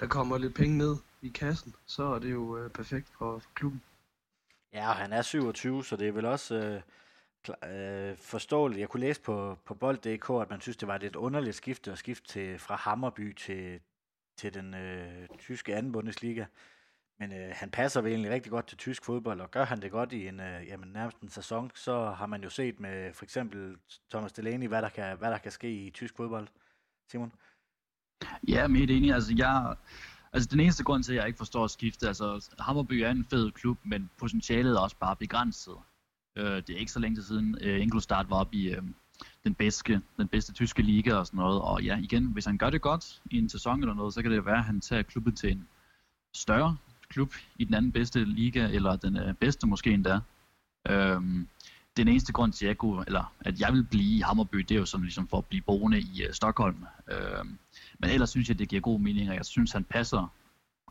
der 0.00 0.06
kommer 0.06 0.38
lidt 0.38 0.54
penge 0.54 0.78
ned 0.78 0.96
i 1.22 1.28
kassen, 1.28 1.74
så 1.86 2.02
er 2.02 2.18
det 2.18 2.30
jo 2.30 2.56
øh, 2.58 2.70
perfekt 2.70 3.08
for, 3.18 3.38
for 3.38 3.50
klubben. 3.54 3.82
Ja, 4.72 4.88
og 4.88 4.96
han 4.96 5.12
er 5.12 5.22
27, 5.22 5.84
så 5.84 5.96
det 5.96 6.08
er 6.08 6.12
vel 6.12 6.24
også 6.24 6.54
øh, 6.54 6.80
klar, 7.42 7.58
øh, 7.68 8.16
forståeligt. 8.16 8.80
Jeg 8.80 8.88
kunne 8.88 9.00
læse 9.00 9.20
på, 9.20 9.58
på 9.64 9.74
bold.dk, 9.74 10.30
at 10.30 10.50
man 10.50 10.60
synes, 10.60 10.76
det 10.76 10.88
var 10.88 10.94
et 10.94 11.02
lidt 11.02 11.16
underligt 11.16 11.56
skifte 11.56 11.92
at 11.92 11.98
skifte 11.98 12.28
til, 12.28 12.58
fra 12.58 12.76
Hammerby 12.76 13.36
til, 13.36 13.80
til 14.36 14.54
den 14.54 14.74
øh, 14.74 15.28
tyske 15.38 15.76
anden 15.76 15.92
Bundesliga. 15.92 16.44
Men 17.20 17.32
øh, 17.32 17.50
han 17.52 17.70
passer 17.70 18.00
vel 18.00 18.12
egentlig 18.12 18.30
rigtig 18.30 18.52
godt 18.52 18.66
til 18.66 18.78
tysk 18.78 19.04
fodbold, 19.04 19.40
og 19.40 19.50
gør 19.50 19.64
han 19.64 19.82
det 19.82 19.90
godt 19.90 20.12
i 20.12 20.28
en, 20.28 20.40
øh, 20.40 20.66
jamen, 20.66 20.88
nærmest 20.88 21.20
en 21.20 21.28
sæson, 21.28 21.70
så 21.74 22.10
har 22.10 22.26
man 22.26 22.42
jo 22.42 22.50
set 22.50 22.80
med 22.80 23.12
for 23.12 23.24
eksempel 23.24 23.76
Thomas 24.10 24.32
Delaney, 24.32 24.68
hvad 24.68 24.82
der 24.82 24.88
kan, 24.88 25.18
hvad 25.18 25.30
der 25.30 25.38
kan 25.38 25.52
ske 25.52 25.86
i 25.86 25.90
tysk 25.90 26.16
fodbold. 26.16 26.48
Simon? 27.10 27.32
Ja, 28.48 28.66
men 28.66 28.76
helt 28.76 28.90
enig. 28.90 29.14
Altså, 29.14 29.34
jeg, 29.36 29.76
altså, 30.32 30.48
den 30.52 30.60
eneste 30.60 30.84
grund 30.84 31.04
til, 31.04 31.12
at 31.12 31.16
jeg 31.16 31.26
ikke 31.26 31.36
forstår 31.36 31.64
at 31.64 31.70
skifte, 31.70 32.06
altså, 32.06 32.54
Hammerby 32.58 32.92
er 32.92 33.10
en 33.10 33.24
fed 33.24 33.50
klub, 33.50 33.78
men 33.84 34.10
potentialet 34.18 34.76
er 34.76 34.80
også 34.80 34.96
bare 34.96 35.16
begrænset. 35.16 35.76
Øh, 36.36 36.56
det 36.56 36.70
er 36.70 36.78
ikke 36.78 36.92
så 36.92 37.00
længe 37.00 37.22
siden, 37.22 37.58
øh, 37.60 37.82
Ingolstadt 37.82 38.30
var 38.30 38.36
oppe 38.36 38.56
i 38.56 38.74
øh, 38.74 38.82
den, 39.44 39.54
bedste, 39.54 40.02
den 40.16 40.28
bedste 40.28 40.52
tyske 40.52 40.82
liga 40.82 41.14
og 41.14 41.26
sådan 41.26 41.38
noget. 41.38 41.62
Og 41.62 41.82
ja, 41.82 41.98
igen, 41.98 42.26
hvis 42.26 42.44
han 42.44 42.58
gør 42.58 42.70
det 42.70 42.80
godt 42.80 43.22
i 43.30 43.38
en 43.38 43.48
sæson 43.48 43.80
eller 43.80 43.94
noget, 43.94 44.14
så 44.14 44.22
kan 44.22 44.30
det 44.30 44.46
være, 44.46 44.58
at 44.58 44.64
han 44.64 44.80
tager 44.80 45.02
klubben 45.02 45.36
til 45.36 45.52
en 45.52 45.68
større 46.34 46.76
klub 47.10 47.34
i 47.56 47.64
den 47.64 47.74
anden 47.74 47.92
bedste 47.92 48.24
liga, 48.24 48.68
eller 48.68 48.96
den 48.96 49.16
øh, 49.16 49.34
bedste 49.34 49.66
måske 49.66 49.90
endda. 49.90 50.20
Øhm, 50.88 51.48
den 51.96 52.08
eneste 52.08 52.32
grund 52.32 52.52
til, 52.52 52.64
at 52.64 52.68
jeg, 52.68 52.78
kunne, 52.78 53.04
eller, 53.06 53.34
at 53.40 53.60
jeg 53.60 53.72
vil 53.72 53.84
blive 53.84 54.16
i 54.16 54.20
Hammerby, 54.20 54.58
det 54.58 54.70
er 54.70 54.78
jo 54.78 54.86
sådan 54.86 55.04
ligesom 55.04 55.28
for 55.28 55.38
at 55.38 55.46
blive 55.46 55.62
boende 55.62 56.00
i 56.00 56.26
uh, 56.28 56.32
Stockholm. 56.32 56.84
Øhm, 57.10 57.58
men 57.98 58.10
ellers 58.10 58.30
synes 58.30 58.48
jeg, 58.48 58.58
det 58.58 58.68
giver 58.68 58.82
god 58.82 59.00
mening, 59.00 59.30
og 59.30 59.36
jeg 59.36 59.44
synes, 59.44 59.72
han 59.72 59.84
passer 59.84 60.34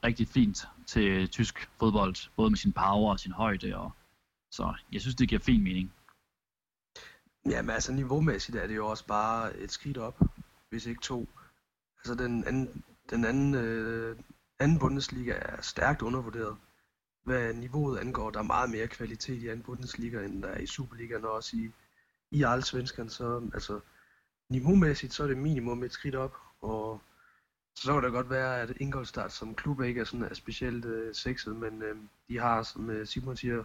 rigtig 0.03 0.27
fint 0.27 0.67
til 0.85 1.29
tysk 1.29 1.69
fodbold, 1.79 2.15
både 2.35 2.49
med 2.49 2.57
sin 2.57 2.73
power 2.73 3.11
og 3.11 3.19
sin 3.19 3.31
højde. 3.31 3.75
Og, 3.77 3.91
så 4.51 4.73
jeg 4.91 5.01
synes, 5.01 5.15
det 5.15 5.29
giver 5.29 5.41
fin 5.41 5.63
mening. 5.63 5.93
Jamen 7.49 7.69
altså, 7.69 7.91
niveaumæssigt 7.93 8.57
er 8.57 8.67
det 8.67 8.75
jo 8.75 8.87
også 8.87 9.05
bare 9.05 9.57
et 9.57 9.71
skridt 9.71 9.97
op, 9.97 10.21
hvis 10.69 10.85
ikke 10.85 11.01
to. 11.01 11.29
Altså 11.99 12.23
den 12.23 12.43
anden, 12.43 12.83
den 13.09 13.25
anden 13.25 13.55
øh, 13.55 14.15
anden 14.59 14.79
Bundesliga 14.79 15.31
er 15.31 15.61
stærkt 15.61 16.01
undervurderet. 16.01 16.57
Hvad 17.23 17.53
niveauet 17.53 17.99
angår, 17.99 18.29
der 18.29 18.39
er 18.39 18.43
meget 18.43 18.69
mere 18.69 18.87
kvalitet 18.87 19.43
i 19.43 19.47
anden 19.47 19.63
Bundesliga, 19.63 20.25
end 20.25 20.43
der 20.43 20.49
er 20.49 20.59
i 20.59 20.65
Superligaen 20.65 21.25
og 21.25 21.31
også 21.31 21.57
i, 21.57 21.71
i 22.31 22.43
Allsvenskan. 22.43 23.09
Så 23.09 23.49
altså, 23.53 23.79
niveaumæssigt, 24.49 25.13
så 25.13 25.23
er 25.23 25.27
det 25.27 25.37
minimum 25.37 25.83
et 25.83 25.91
skridt 25.91 26.15
op, 26.15 26.35
og 26.61 27.01
så 27.75 27.93
kan 27.93 28.03
det 28.03 28.11
godt 28.11 28.29
være, 28.29 28.61
at 28.61 28.73
Ingolstadt 28.79 29.31
som 29.31 29.55
klub 29.55 29.81
ikke 29.81 30.01
er 30.01 30.05
sådan 30.05 30.25
er 30.25 30.33
specielt 30.33 30.85
øh, 30.85 31.15
sexet, 31.15 31.55
men 31.55 31.81
øh, 31.81 31.95
de 32.27 32.39
har, 32.39 32.63
som 32.63 32.89
øh, 32.89 33.07
Simon 33.07 33.37
siger, 33.37 33.63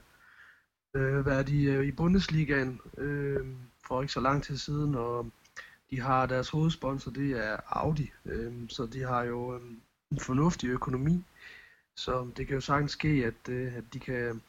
øh, 0.94 1.26
været 1.26 1.48
i, 1.48 1.64
øh, 1.64 1.85
i 1.85 1.92
Bundesligaen 1.92 2.81
øh, 2.98 3.46
for 3.87 4.02
ikke 4.02 4.12
så 4.12 4.20
lang 4.20 4.42
tid 4.44 4.57
siden, 4.57 4.94
og 4.94 5.31
de 5.90 6.00
har 6.00 6.26
deres 6.26 6.48
hovedsponsor, 6.48 7.11
det 7.11 7.31
er 7.31 7.57
Audi, 7.66 8.12
øh, 8.24 8.68
så 8.68 8.87
de 8.87 9.00
har 9.00 9.22
jo 9.22 9.57
øh, 9.57 9.62
en 10.12 10.20
fornuftig 10.20 10.68
økonomi. 10.68 11.25
Så 11.96 12.31
det 12.37 12.46
kan 12.46 12.55
jo 12.55 12.61
sagtens 12.61 12.92
ske, 12.92 13.09
at, 13.09 13.48
øh, 13.48 13.77
at 13.77 13.85
de 13.92 13.98
kan 13.98 14.42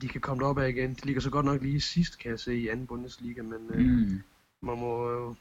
de 0.00 0.08
kan 0.08 0.20
komme 0.20 0.46
op 0.46 0.58
af 0.58 0.68
igen. 0.68 0.94
De 0.94 1.04
ligger 1.04 1.22
så 1.22 1.30
godt 1.30 1.46
nok 1.46 1.62
lige 1.62 1.80
sidst, 1.80 2.18
kan 2.18 2.30
jeg 2.30 2.40
se, 2.40 2.54
i 2.54 2.68
anden 2.68 2.86
Bundesliga, 2.86 3.42
men 3.42 3.70
øh, 3.70 3.86
mm. 3.86 4.22
man 4.62 4.78
må 4.78 5.10
jo 5.10 5.34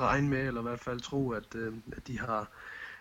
regne 0.00 0.28
med, 0.28 0.46
eller 0.46 0.60
i 0.60 0.62
hvert 0.62 0.80
fald 0.80 1.00
tro, 1.00 1.30
at, 1.30 1.54
øh, 1.54 1.74
at, 1.96 2.06
de 2.06 2.18
har, 2.18 2.50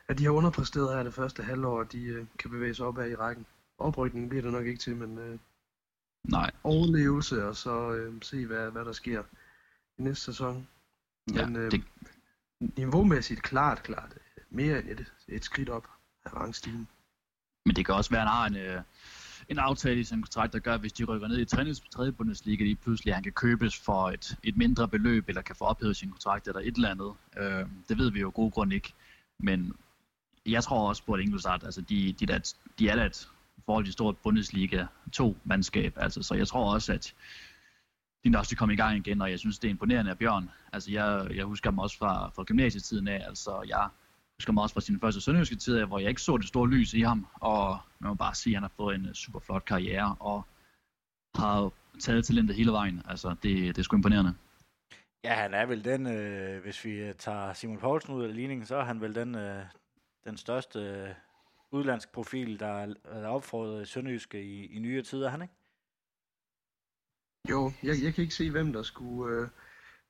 at 0.08 0.17
de 0.17 0.23
har 0.23 0.32
underpræsteret 0.32 0.95
her 0.95 1.03
det 1.03 1.13
første 1.13 1.43
halvår, 1.43 1.79
og 1.79 1.91
de 1.91 2.03
øh, 2.03 2.25
kan 2.39 2.51
bevæge 2.51 2.75
sig 2.75 2.86
op 2.86 2.97
af 2.97 3.10
i 3.10 3.15
rækken. 3.15 3.45
Oprykningen 3.77 4.29
bliver 4.29 4.41
det 4.41 4.51
nok 4.51 4.65
ikke 4.65 4.79
til, 4.79 4.95
men 4.95 5.17
øh, 5.17 5.39
Nej. 6.23 6.51
overlevelse, 6.63 7.45
og 7.45 7.56
så 7.56 7.91
øh, 7.91 8.13
se, 8.21 8.45
hvad, 8.45 8.71
hvad 8.71 8.86
der 8.86 8.91
sker 8.91 9.23
i 9.97 10.01
næste 10.01 10.25
sæson. 10.25 10.67
Men 11.27 11.56
ja, 11.56 11.60
øh, 11.60 11.71
det... 11.71 11.84
niveaumæssigt 12.60 13.43
klart, 13.43 13.84
klart 13.84 14.17
mere 14.54 14.80
end 14.80 14.89
et, 14.89 15.12
et 15.28 15.44
skridt 15.44 15.70
op 15.70 15.88
af 16.26 16.34
rangstigen. 16.34 16.88
Men 17.66 17.76
det 17.76 17.86
kan 17.86 17.96
også 17.96 18.10
være, 18.10 18.22
at 18.22 18.28
han 18.28 18.36
har 18.38 18.46
en, 18.46 18.56
øh, 18.56 18.82
en 19.50 19.60
aftale 19.60 20.00
i 20.00 20.04
sin 20.04 20.22
kontrakt, 20.22 20.54
der 20.54 20.60
gør, 20.60 20.74
at 20.74 20.80
hvis 20.80 20.94
de 20.94 21.04
rykker 21.04 21.28
ned 21.28 21.39
i 21.39 21.46
3. 21.92 22.12
Bundesliga, 22.12 22.63
lige 22.63 22.76
pludselig 22.76 23.13
han 23.13 23.24
kan 23.24 23.32
købes 23.32 23.78
for 23.78 24.10
et, 24.10 24.38
et 24.44 24.58
mindre 24.58 24.88
beløb, 24.88 25.30
eller 25.30 25.42
kan 25.42 25.56
få 25.56 25.66
ophævet 25.66 25.98
sin 25.98 26.12
kontrakt, 26.12 26.48
eller 26.48 26.62
et 26.62 26.76
eller 26.76 26.89
andet. 26.89 27.13
Øh, 27.38 27.66
det 27.89 27.98
ved 27.98 28.12
vi 28.12 28.20
jo 28.20 28.32
god 28.36 28.52
grund 28.52 28.74
ikke. 28.74 28.94
Men 29.39 29.74
jeg 30.46 30.63
tror 30.63 30.89
også 30.89 31.04
på, 31.06 31.13
at 31.13 31.22
Ingolstadt, 31.22 31.63
altså 31.63 31.82
de, 31.82 32.13
de, 32.13 32.26
der, 32.26 32.54
de 32.80 32.89
er 32.89 32.96
da 32.96 33.06
et 33.06 33.30
forholdsvis 33.66 33.94
stort 33.94 34.18
Bundesliga 34.18 34.86
2-mandskab, 35.16 35.94
altså, 35.96 36.24
så 36.24 36.36
jeg 36.36 36.48
tror 36.48 36.74
også, 36.74 36.94
at 36.94 37.13
de 38.24 38.30
nok 38.30 38.46
skal 38.46 38.58
komme 38.58 38.74
i 38.74 38.78
gang 38.78 38.98
igen, 38.98 39.22
og 39.22 39.32
jeg 39.32 39.39
synes, 39.39 39.60
det 39.60 39.68
er 39.68 39.72
imponerende 39.72 40.12
af 40.12 40.18
Bjørn. 40.18 40.50
Altså, 40.74 40.92
jeg, 40.92 41.28
jeg 41.36 41.46
husker 41.46 41.70
ham 41.70 41.80
også 41.80 41.98
fra, 41.98 42.30
fra 42.30 42.44
gymnasietiden 42.44 43.08
af, 43.08 43.24
altså, 43.28 43.63
jeg 43.68 43.89
husker 44.43 44.53
mig 44.53 44.63
også 44.63 44.73
fra 44.73 44.82
sin 44.82 44.99
første 44.99 45.21
sønderjyske 45.21 45.56
tid, 45.56 45.84
hvor 45.86 45.99
jeg 45.99 46.10
ikke 46.10 46.21
så 46.21 46.38
det 46.38 46.47
store 46.47 46.69
lys 46.69 46.93
i 46.93 47.01
ham, 47.01 47.27
og 47.34 47.79
man 47.99 48.10
må 48.10 48.15
bare 48.15 48.36
sige, 48.36 48.53
at 48.53 48.56
han 48.56 48.63
har 48.63 48.71
fået 48.75 48.95
en 48.95 49.13
super 49.13 49.39
flot 49.39 49.65
karriere, 49.65 50.15
og 50.19 50.45
har 51.36 51.71
taget 51.99 52.25
talentet 52.25 52.56
hele 52.56 52.71
vejen. 52.71 53.01
Altså, 53.06 53.29
det, 53.29 53.75
det 53.75 53.77
er 53.77 53.84
sgu 53.84 53.95
imponerende. 53.95 54.34
Ja, 55.23 55.34
han 55.34 55.53
er 55.53 55.65
vel 55.65 55.86
den, 55.86 56.08
øh, 56.08 56.62
hvis 56.63 56.86
vi 56.86 56.91
øh, 56.91 57.13
tager 57.13 57.53
Simon 57.53 57.77
Poulsen 57.77 58.13
ud 58.13 58.23
af 58.23 58.36
ligningen, 58.36 58.65
så 58.65 58.75
er 58.75 58.84
han 58.84 59.01
vel 59.01 59.15
den, 59.15 59.36
øh, 59.36 59.63
den 60.25 60.38
største 60.38 60.79
øh, 60.79 61.10
udlandsk 61.71 62.12
profil, 62.12 62.60
der 62.60 62.67
er, 62.67 62.93
er 63.06 63.27
opfordret 63.27 63.88
Sønderjyske 63.88 64.43
i, 64.43 64.65
i 64.65 64.79
nyere 64.79 65.03
tider, 65.03 65.29
han 65.29 65.41
ikke? 65.41 65.53
Jo, 67.49 67.71
jeg, 67.84 67.95
jeg 68.03 68.13
kan 68.13 68.21
ikke 68.21 68.36
se, 68.36 68.51
hvem 68.51 68.73
der 68.73 68.84
skulle 68.84 69.36
øh, 69.36 69.47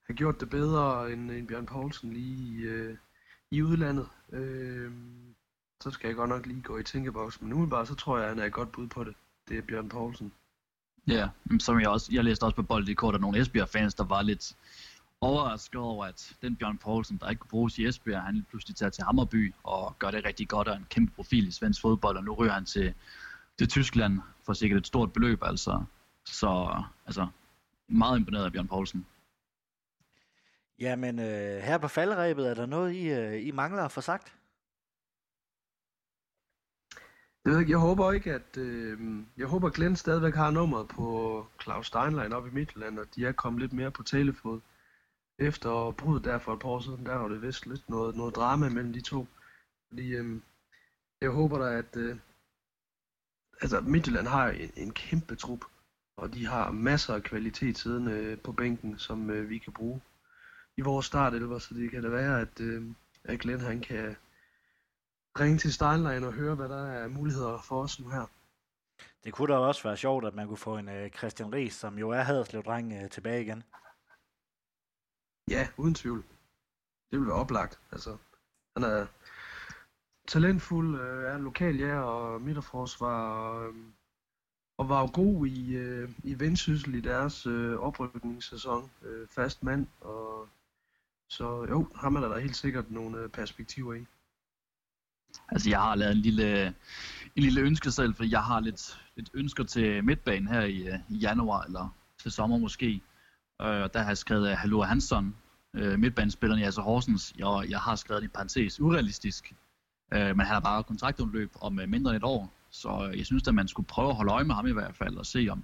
have 0.08 0.15
gjort 0.15 0.39
det 0.39 0.50
bedre 0.50 1.12
end, 1.12 1.32
end 1.32 1.48
Bjørn 1.48 1.65
Poulsen 1.65 2.13
lige 2.13 2.69
øh, 2.69 2.98
i 3.52 3.62
udlandet. 3.62 4.08
Øh, 4.34 4.91
så 5.82 5.91
skal 5.91 6.08
jeg 6.08 6.15
godt 6.15 6.30
nok 6.30 6.46
lige 6.46 6.62
gå 6.62 6.78
i 6.78 6.84
tænkeboks, 6.84 7.41
men 7.41 7.54
umiddelbart 7.54 7.88
så 7.88 7.96
tror 7.96 8.17
jeg, 8.17 8.26
at 8.26 8.30
han 8.30 8.39
er 8.39 8.46
et 8.46 8.54
godt 8.54 8.72
bud 8.72 8.88
på 8.88 9.04
det. 9.04 9.13
Det 9.50 9.58
er 9.58 9.62
Bjørn 9.62 9.89
Poulsen. 9.89 10.32
Ja, 11.08 11.30
som 11.60 11.80
jeg 11.80 11.89
også, 11.89 12.10
jeg 12.12 12.24
læste 12.24 12.43
også 12.43 12.56
på 12.56 12.63
Bold.dk, 12.63 13.02
der 13.02 13.17
nogle 13.17 13.39
Esbjerg-fans, 13.39 13.93
der 13.93 14.04
var 14.04 14.22
lidt 14.22 14.56
overrasket 15.22 15.82
over, 15.82 16.06
at 16.06 16.36
den 16.41 16.56
Bjørn 16.56 16.78
Poulsen, 16.78 17.17
der 17.17 17.30
ikke 17.30 17.39
kunne 17.39 17.50
bruges 17.50 17.78
i 17.78 17.86
Esbjerg, 17.88 18.22
han 18.22 18.46
pludselig 18.50 18.76
tager 18.76 18.89
til 18.89 19.04
Hammerby 19.04 19.54
og 19.63 19.96
gør 20.00 20.12
det 20.12 20.26
rigtig 20.26 20.48
godt 20.48 20.67
og 20.67 20.78
en 20.78 20.88
kæmpe 20.89 21.12
profil 21.15 21.48
i 21.48 21.52
svensk 21.52 21.82
fodbold, 21.82 22.17
og 22.17 22.24
nu 22.24 22.34
ryger 22.34 22.54
han 22.54 22.65
til, 22.65 22.93
til 23.58 23.67
Tyskland 23.67 24.19
for 24.46 24.54
sikkert 24.54 24.80
et 24.80 24.88
stort 24.88 25.13
beløb, 25.13 25.43
altså. 25.43 25.84
Så 26.26 26.82
altså, 27.06 27.28
meget 27.88 28.19
imponeret 28.19 28.46
af 28.46 28.52
Bjørn 28.52 28.67
Poulsen. 28.67 29.06
Jamen, 30.80 31.20
øh, 31.20 31.58
her 31.62 31.78
på 31.78 31.88
faldrebet, 31.88 32.50
er 32.50 32.54
der 32.54 32.66
noget, 32.66 32.94
I, 32.94 33.10
øh, 33.10 33.48
I 33.48 33.52
mangler 33.52 33.84
at 33.84 33.92
få 33.92 34.02
sagt? 34.02 34.36
Jeg 37.46 37.54
ved 37.54 37.60
ikke, 37.60 37.72
jeg 37.72 37.80
håber 37.80 38.12
ikke, 38.12 38.34
at... 38.34 38.58
Øh, 38.58 39.00
jeg 39.38 39.48
håber, 39.48 39.68
at 39.68 39.74
Glenn 39.74 39.96
stadigvæk 39.96 40.36
har 40.36 40.52
nummeret 40.52 40.88
på 40.88 41.48
Claus 41.62 41.88
Steinlein 41.88 42.34
op 42.34 42.48
i 42.48 42.50
Midtjylland, 42.50 43.00
og 43.00 43.16
de 43.16 43.26
er 43.26 43.32
kommet 43.32 43.62
lidt 43.62 43.74
mere 43.74 43.92
på 43.92 44.04
talefod. 44.04 44.62
Efter 45.40 45.92
bruddet 45.92 46.26
der 46.26 46.40
for 46.40 46.54
et 46.54 46.60
par 46.60 46.70
år 46.70 46.80
siden, 46.80 47.06
der 47.06 47.16
var 47.16 47.28
det 47.28 47.42
vist 47.42 47.66
lidt 47.66 47.90
noget, 47.90 48.16
noget 48.16 48.36
drama 48.36 48.70
mellem 48.70 48.94
de 48.94 49.02
to. 49.02 49.28
Fordi 49.88 50.16
øh, 50.16 50.42
jeg 51.22 51.30
håber 51.30 51.58
da, 51.58 51.78
at... 51.78 51.98
Øh, 51.98 52.18
altså, 53.62 53.82
Midtjylland 53.82 54.28
har 54.28 54.50
en, 54.50 54.72
en 54.76 54.92
kæmpe 54.94 55.36
trup, 55.36 55.66
og 56.18 56.34
de 56.34 56.46
har 56.46 56.72
masser 56.72 57.14
af 57.16 57.24
kvalitet 57.24 57.78
siden 57.78 58.08
øh, 58.08 58.40
på 58.40 58.52
bænken, 58.52 58.98
som 58.98 59.30
øh, 59.30 59.50
vi 59.50 59.58
kan 59.58 59.74
bruge 59.74 60.02
i 60.78 60.82
vores 60.82 61.06
startelver, 61.06 61.60
så 61.60 61.74
det 61.74 61.92
kan 61.92 62.04
da 62.04 62.10
være, 62.10 62.42
at, 62.42 62.60
øh, 62.60 62.84
at 63.24 63.40
Glenn 63.40 63.60
han 63.62 63.82
kan 63.82 64.16
ringe 65.40 65.58
til 65.58 65.74
Steinlein 65.74 66.24
og 66.24 66.34
høre, 66.34 66.56
hvad 66.56 66.70
der 66.70 66.88
er 66.88 67.08
muligheder 67.08 67.62
for 67.62 67.84
os 67.84 68.00
nu 68.00 68.10
her. 68.10 68.26
Det 69.24 69.34
kunne 69.34 69.54
da 69.54 69.58
også 69.58 69.84
være 69.84 69.98
sjovt, 69.98 70.26
at 70.26 70.36
man 70.36 70.48
kunne 70.48 70.58
få 70.58 70.78
en 70.78 70.88
uh, 70.88 71.10
Christian 71.10 71.54
Ries, 71.54 71.74
som 71.74 71.98
jo 71.98 72.10
er 72.10 72.22
Haderslev-dreng, 72.22 73.04
uh, 73.04 73.10
tilbage 73.10 73.42
igen. 73.42 73.64
Ja, 75.50 75.68
uden 75.78 75.96
tvivl. 75.96 76.24
Det 77.12 77.20
vil 77.20 77.28
være 77.28 77.36
oplagt. 77.36 77.80
Altså, 77.92 78.18
han 78.78 78.84
er 78.84 79.08
talentfuld, 80.28 81.02
øh, 81.02 81.24
er 81.24 81.38
lokal 81.38 81.76
ja, 81.76 82.00
og 82.00 82.42
midterforsvar, 82.42 83.32
og, 83.32 83.68
øh, 83.68 83.76
og 84.78 84.90
var 84.90 85.02
jo 85.02 85.10
god 85.14 85.48
i, 85.48 85.76
øh, 85.76 86.10
i 86.24 86.40
Vendsyssel 86.40 86.96
i 86.96 87.02
deres 87.02 87.46
øh, 87.46 87.80
oprykningssæson. 87.80 88.92
Øh, 89.02 89.28
fast 89.28 89.64
mand, 89.64 89.88
og 90.02 90.50
så 91.30 91.66
jo, 91.70 91.90
ham 91.96 92.16
er 92.16 92.20
der 92.20 92.40
helt 92.40 92.56
sikkert 92.56 92.92
nogle 92.92 93.18
øh, 93.18 93.30
perspektiver 93.30 93.94
i. 93.94 94.06
Altså, 95.50 95.70
jeg 95.70 95.80
har 95.80 95.96
lavet 95.96 96.12
en 96.12 96.22
lille, 96.22 96.68
en 97.36 97.44
lille 97.44 97.62
ønske 97.62 97.92
selv, 97.92 98.16
fordi 98.16 98.32
jeg 98.32 98.44
har 98.44 98.60
lidt, 98.60 99.02
lidt 99.16 99.30
ønsker 99.34 99.64
til 99.64 100.04
midtbanen 100.04 100.48
her 100.48 100.62
i, 100.62 100.88
øh, 100.88 101.00
i 101.10 101.18
januar, 101.18 101.64
eller 101.64 101.96
til 102.22 102.32
sommer 102.32 102.58
måske. 102.58 103.02
Øh, 103.62 103.82
og 103.84 103.94
der 103.94 104.00
har 104.00 104.08
jeg 104.08 104.18
skrevet 104.18 104.52
øh, 104.52 104.58
Hallo 104.58 104.82
Hansson, 104.82 105.36
midtbanespilleren 105.74 106.62
i 106.62 106.66
altså 106.66 106.82
Horsens. 106.82 107.34
Jeg, 107.38 107.66
jeg 107.70 107.80
har 107.80 107.96
skrevet 107.96 108.24
i 108.24 108.28
parentes 108.28 108.80
urealistisk, 108.80 109.54
øh, 110.14 110.20
men 110.20 110.40
han 110.40 110.54
har 110.54 110.60
bare 110.60 110.84
kontraktundløb 110.84 111.52
om 111.62 111.74
mindre 111.88 112.12
end 112.12 112.18
et 112.18 112.24
år. 112.24 112.54
Så 112.70 113.14
jeg 113.18 113.26
synes 113.26 113.48
at 113.48 113.56
man 113.56 113.68
skulle 113.68 113.88
prøve 113.88 114.10
at 114.10 114.16
holde 114.16 114.32
øje 114.32 114.44
med 114.44 114.56
ham 114.56 114.68
i 114.68 114.72
hvert 114.72 114.96
fald, 114.96 115.18
og 115.18 115.26
se 115.26 115.48
om 115.52 115.64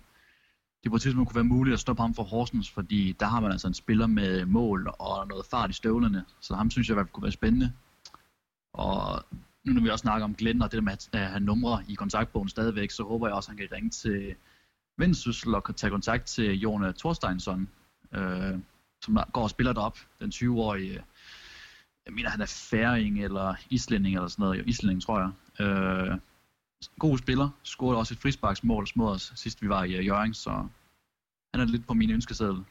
det 0.84 0.92
på 0.92 0.96
et 0.96 1.02
tidspunkt 1.02 1.30
kunne 1.30 1.36
være 1.36 1.44
muligt 1.44 1.74
at 1.74 1.80
stoppe 1.80 2.02
ham 2.02 2.13
for 2.13 2.24
Horsens, 2.24 2.72
fordi 2.72 3.15
der 3.20 3.26
har 3.26 3.39
man 3.39 3.52
altså 3.52 3.68
en 3.68 3.74
spiller 3.74 4.08
med 4.08 4.46
mål 4.46 4.94
og 5.00 5.28
noget 5.28 5.46
fart 5.46 5.70
i 5.70 5.74
støvlerne, 5.74 6.26
så 6.39 6.56
ham 6.56 6.72
synes 6.72 6.88
jeg 6.88 6.94
i 6.94 6.96
hvert 6.96 7.06
fald 7.06 7.13
kunne 7.13 7.24
være 7.24 7.32
spændende. 7.32 7.74
Og 8.74 9.26
nu 9.65 9.74
når 9.74 9.82
vi 9.82 9.89
også 9.89 10.02
snakker 10.02 10.26
om 10.26 10.36
Glenn 10.36 10.62
og 10.62 10.72
det 10.72 10.78
der 10.78 10.82
med 10.82 10.92
at 11.13 11.30
have 11.30 11.39
numre 11.39 11.84
i 11.88 11.94
kontaktbogen 11.94 12.50
stadigvæk, 12.50 12.92
så 12.92 13.04
håber 13.04 13.28
jeg 13.28 13.36
også, 13.36 13.52
at 13.52 13.58
han 13.58 13.68
kan 13.68 13.76
ringe 13.76 13.89
til 13.89 14.36
Vendsyssel 14.98 15.56
og 15.56 15.76
tage 15.76 15.92
kontakt 15.92 16.26
til 16.26 16.60
Jone 16.60 16.94
Thorsteinsson, 16.94 17.70
øh, 18.13 18.60
som 19.02 19.18
går 19.34 19.44
og 19.44 19.50
spiller 19.50 19.74
derop, 19.74 19.98
den 20.20 20.32
20-årige, 20.36 20.94
øh, 20.94 21.02
jeg 22.06 22.13
mener 22.13 22.30
han 22.30 22.42
er 22.42 22.68
færing 22.70 23.24
eller 23.24 23.56
islænding 23.70 24.15
eller 24.15 24.28
sådan 24.28 24.44
noget, 24.44 24.60
jo, 24.60 24.63
islænding 24.68 25.02
tror 25.02 25.20
jeg. 25.20 25.65
Øh, 25.65 26.18
god 27.00 27.18
spiller, 27.18 27.50
scorede 27.63 27.98
også 27.98 28.13
et 28.13 28.20
frisparksmål 28.20 28.88
mod 28.96 29.12
os 29.12 29.34
sidst 29.36 29.62
vi 29.62 29.70
var 29.70 29.84
i 29.84 29.94
øh, 29.94 30.00
uh, 30.00 30.06
Jørgen, 30.06 30.34
så 30.34 30.50
han 31.54 31.62
er 31.62 31.65
lidt 31.65 31.88
på 31.88 31.94
min 31.94 32.12
ønskeseddel. 32.12 32.65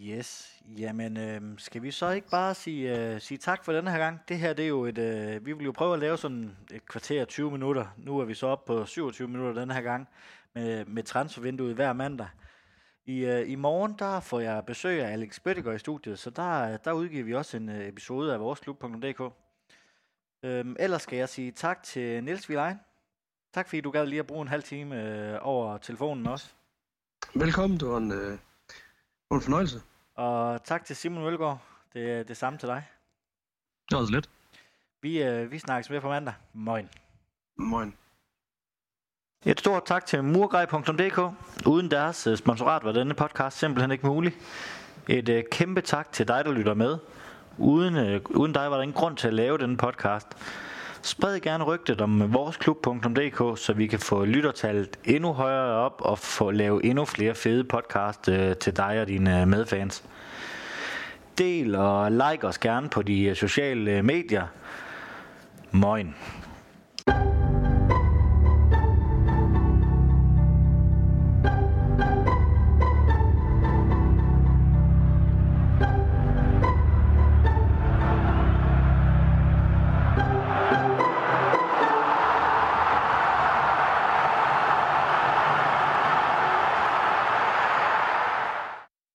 Yes, 0.00 0.62
jamen 0.78 1.16
øh, 1.16 1.58
skal 1.58 1.82
vi 1.82 1.90
så 1.90 2.10
ikke 2.10 2.28
bare 2.28 2.54
sige, 2.54 2.98
øh, 2.98 3.20
sige 3.20 3.38
tak 3.38 3.64
for 3.64 3.72
denne 3.72 3.90
her 3.90 3.98
gang? 3.98 4.20
Det 4.28 4.38
her 4.38 4.52
det 4.52 4.64
er 4.64 4.68
jo 4.68 4.84
et, 4.84 4.98
øh, 4.98 5.46
vi 5.46 5.52
vil 5.52 5.64
jo 5.64 5.72
prøve 5.72 5.94
at 5.94 6.00
lave 6.00 6.16
sådan 6.16 6.56
et 6.70 6.86
kvarter 6.86 7.24
20 7.24 7.50
minutter. 7.50 7.86
Nu 7.96 8.18
er 8.18 8.24
vi 8.24 8.34
så 8.34 8.46
op 8.46 8.64
på 8.64 8.86
27 8.86 9.28
minutter 9.28 9.60
denne 9.60 9.74
her 9.74 9.80
gang 9.80 10.08
med, 10.54 10.84
med 10.84 11.02
transfervinduet 11.02 11.74
hver 11.74 11.92
mandag. 11.92 12.28
I, 13.06 13.24
øh, 13.24 13.50
I 13.50 13.54
morgen 13.54 13.94
der 13.98 14.20
får 14.20 14.40
jeg 14.40 14.64
besøg 14.66 15.02
af 15.02 15.12
Alex 15.12 15.40
Bøttiger 15.40 15.72
i 15.72 15.78
studiet, 15.78 16.18
så 16.18 16.30
der, 16.30 16.72
øh, 16.72 16.78
der 16.84 16.92
udgiver 16.92 17.24
vi 17.24 17.34
også 17.34 17.56
en 17.56 17.68
øh, 17.68 17.88
episode 17.88 18.34
af 18.34 18.40
vores 18.40 18.60
klub.dk. 18.60 19.32
Øhm, 20.44 20.76
ellers 20.78 21.02
skal 21.02 21.16
jeg 21.16 21.28
sige 21.28 21.52
tak 21.52 21.82
til 21.82 22.24
Niels 22.24 22.48
Vilein. 22.48 22.76
Tak 23.54 23.68
fordi 23.68 23.80
du 23.80 23.90
gad 23.90 24.06
lige 24.06 24.18
at 24.18 24.26
bruge 24.26 24.42
en 24.42 24.48
halv 24.48 24.62
time 24.62 25.02
øh, 25.02 25.38
over 25.42 25.78
telefonen 25.78 26.26
også. 26.26 26.46
Velkommen, 27.34 27.80
det 27.80 27.88
var 27.88 27.96
en, 27.96 28.12
øh, 28.12 28.38
en 29.32 29.40
fornøjelse. 29.40 29.82
Og 30.14 30.64
tak 30.64 30.84
til 30.84 30.96
Simon 30.96 31.22
Mølgaard. 31.22 31.58
Det 31.94 32.12
er 32.12 32.22
det 32.22 32.36
samme 32.36 32.58
til 32.58 32.68
dig. 32.68 32.88
Det 33.88 33.96
var 33.96 34.00
også 34.00 34.12
lidt. 34.12 34.30
Vi, 35.02 35.22
øh, 35.22 35.50
vi 35.50 35.58
snakkes 35.58 35.90
med 35.90 36.00
på 36.00 36.08
mandag. 36.08 36.34
Moin. 36.52 36.88
Moin. 37.58 37.94
Et 39.46 39.60
stort 39.60 39.84
tak 39.86 40.06
til 40.06 40.24
murgrej.dk. 40.24 41.34
Uden 41.66 41.90
deres 41.90 42.26
øh, 42.26 42.36
sponsorat 42.36 42.84
var 42.84 42.92
denne 42.92 43.14
podcast 43.14 43.58
simpelthen 43.58 43.90
ikke 43.90 44.06
mulig. 44.06 44.36
Et 45.08 45.28
øh, 45.28 45.44
kæmpe 45.50 45.80
tak 45.80 46.12
til 46.12 46.28
dig, 46.28 46.44
der 46.44 46.52
lytter 46.52 46.74
med. 46.74 46.98
Uden, 47.58 47.96
øh, 47.96 48.20
uden 48.30 48.52
dig 48.52 48.70
var 48.70 48.76
der 48.76 48.82
ingen 48.82 48.94
grund 48.94 49.16
til 49.16 49.28
at 49.28 49.34
lave 49.34 49.58
denne 49.58 49.76
podcast. 49.76 50.26
Spred 51.02 51.40
gerne 51.40 51.64
rygtet 51.64 52.00
om 52.00 52.34
voresklub.dk, 52.34 53.58
så 53.58 53.72
vi 53.72 53.86
kan 53.86 53.98
få 53.98 54.24
lyttertallet 54.24 54.98
endnu 55.04 55.32
højere 55.32 55.74
op 55.74 56.00
og 56.04 56.18
få 56.18 56.50
lavet 56.50 56.84
endnu 56.84 57.04
flere 57.04 57.34
fede 57.34 57.64
podcast 57.64 58.28
øh, 58.28 58.56
til 58.56 58.76
dig 58.76 59.00
og 59.00 59.08
dine 59.08 59.40
øh, 59.40 59.48
medfans. 59.48 60.04
Del 61.38 61.74
og 61.74 62.12
like 62.12 62.46
os 62.46 62.58
gerne 62.58 62.88
på 62.88 63.02
de 63.02 63.24
øh, 63.24 63.36
sociale 63.36 63.90
øh, 63.90 64.04
medier. 64.04 64.46
Moin. 65.70 66.14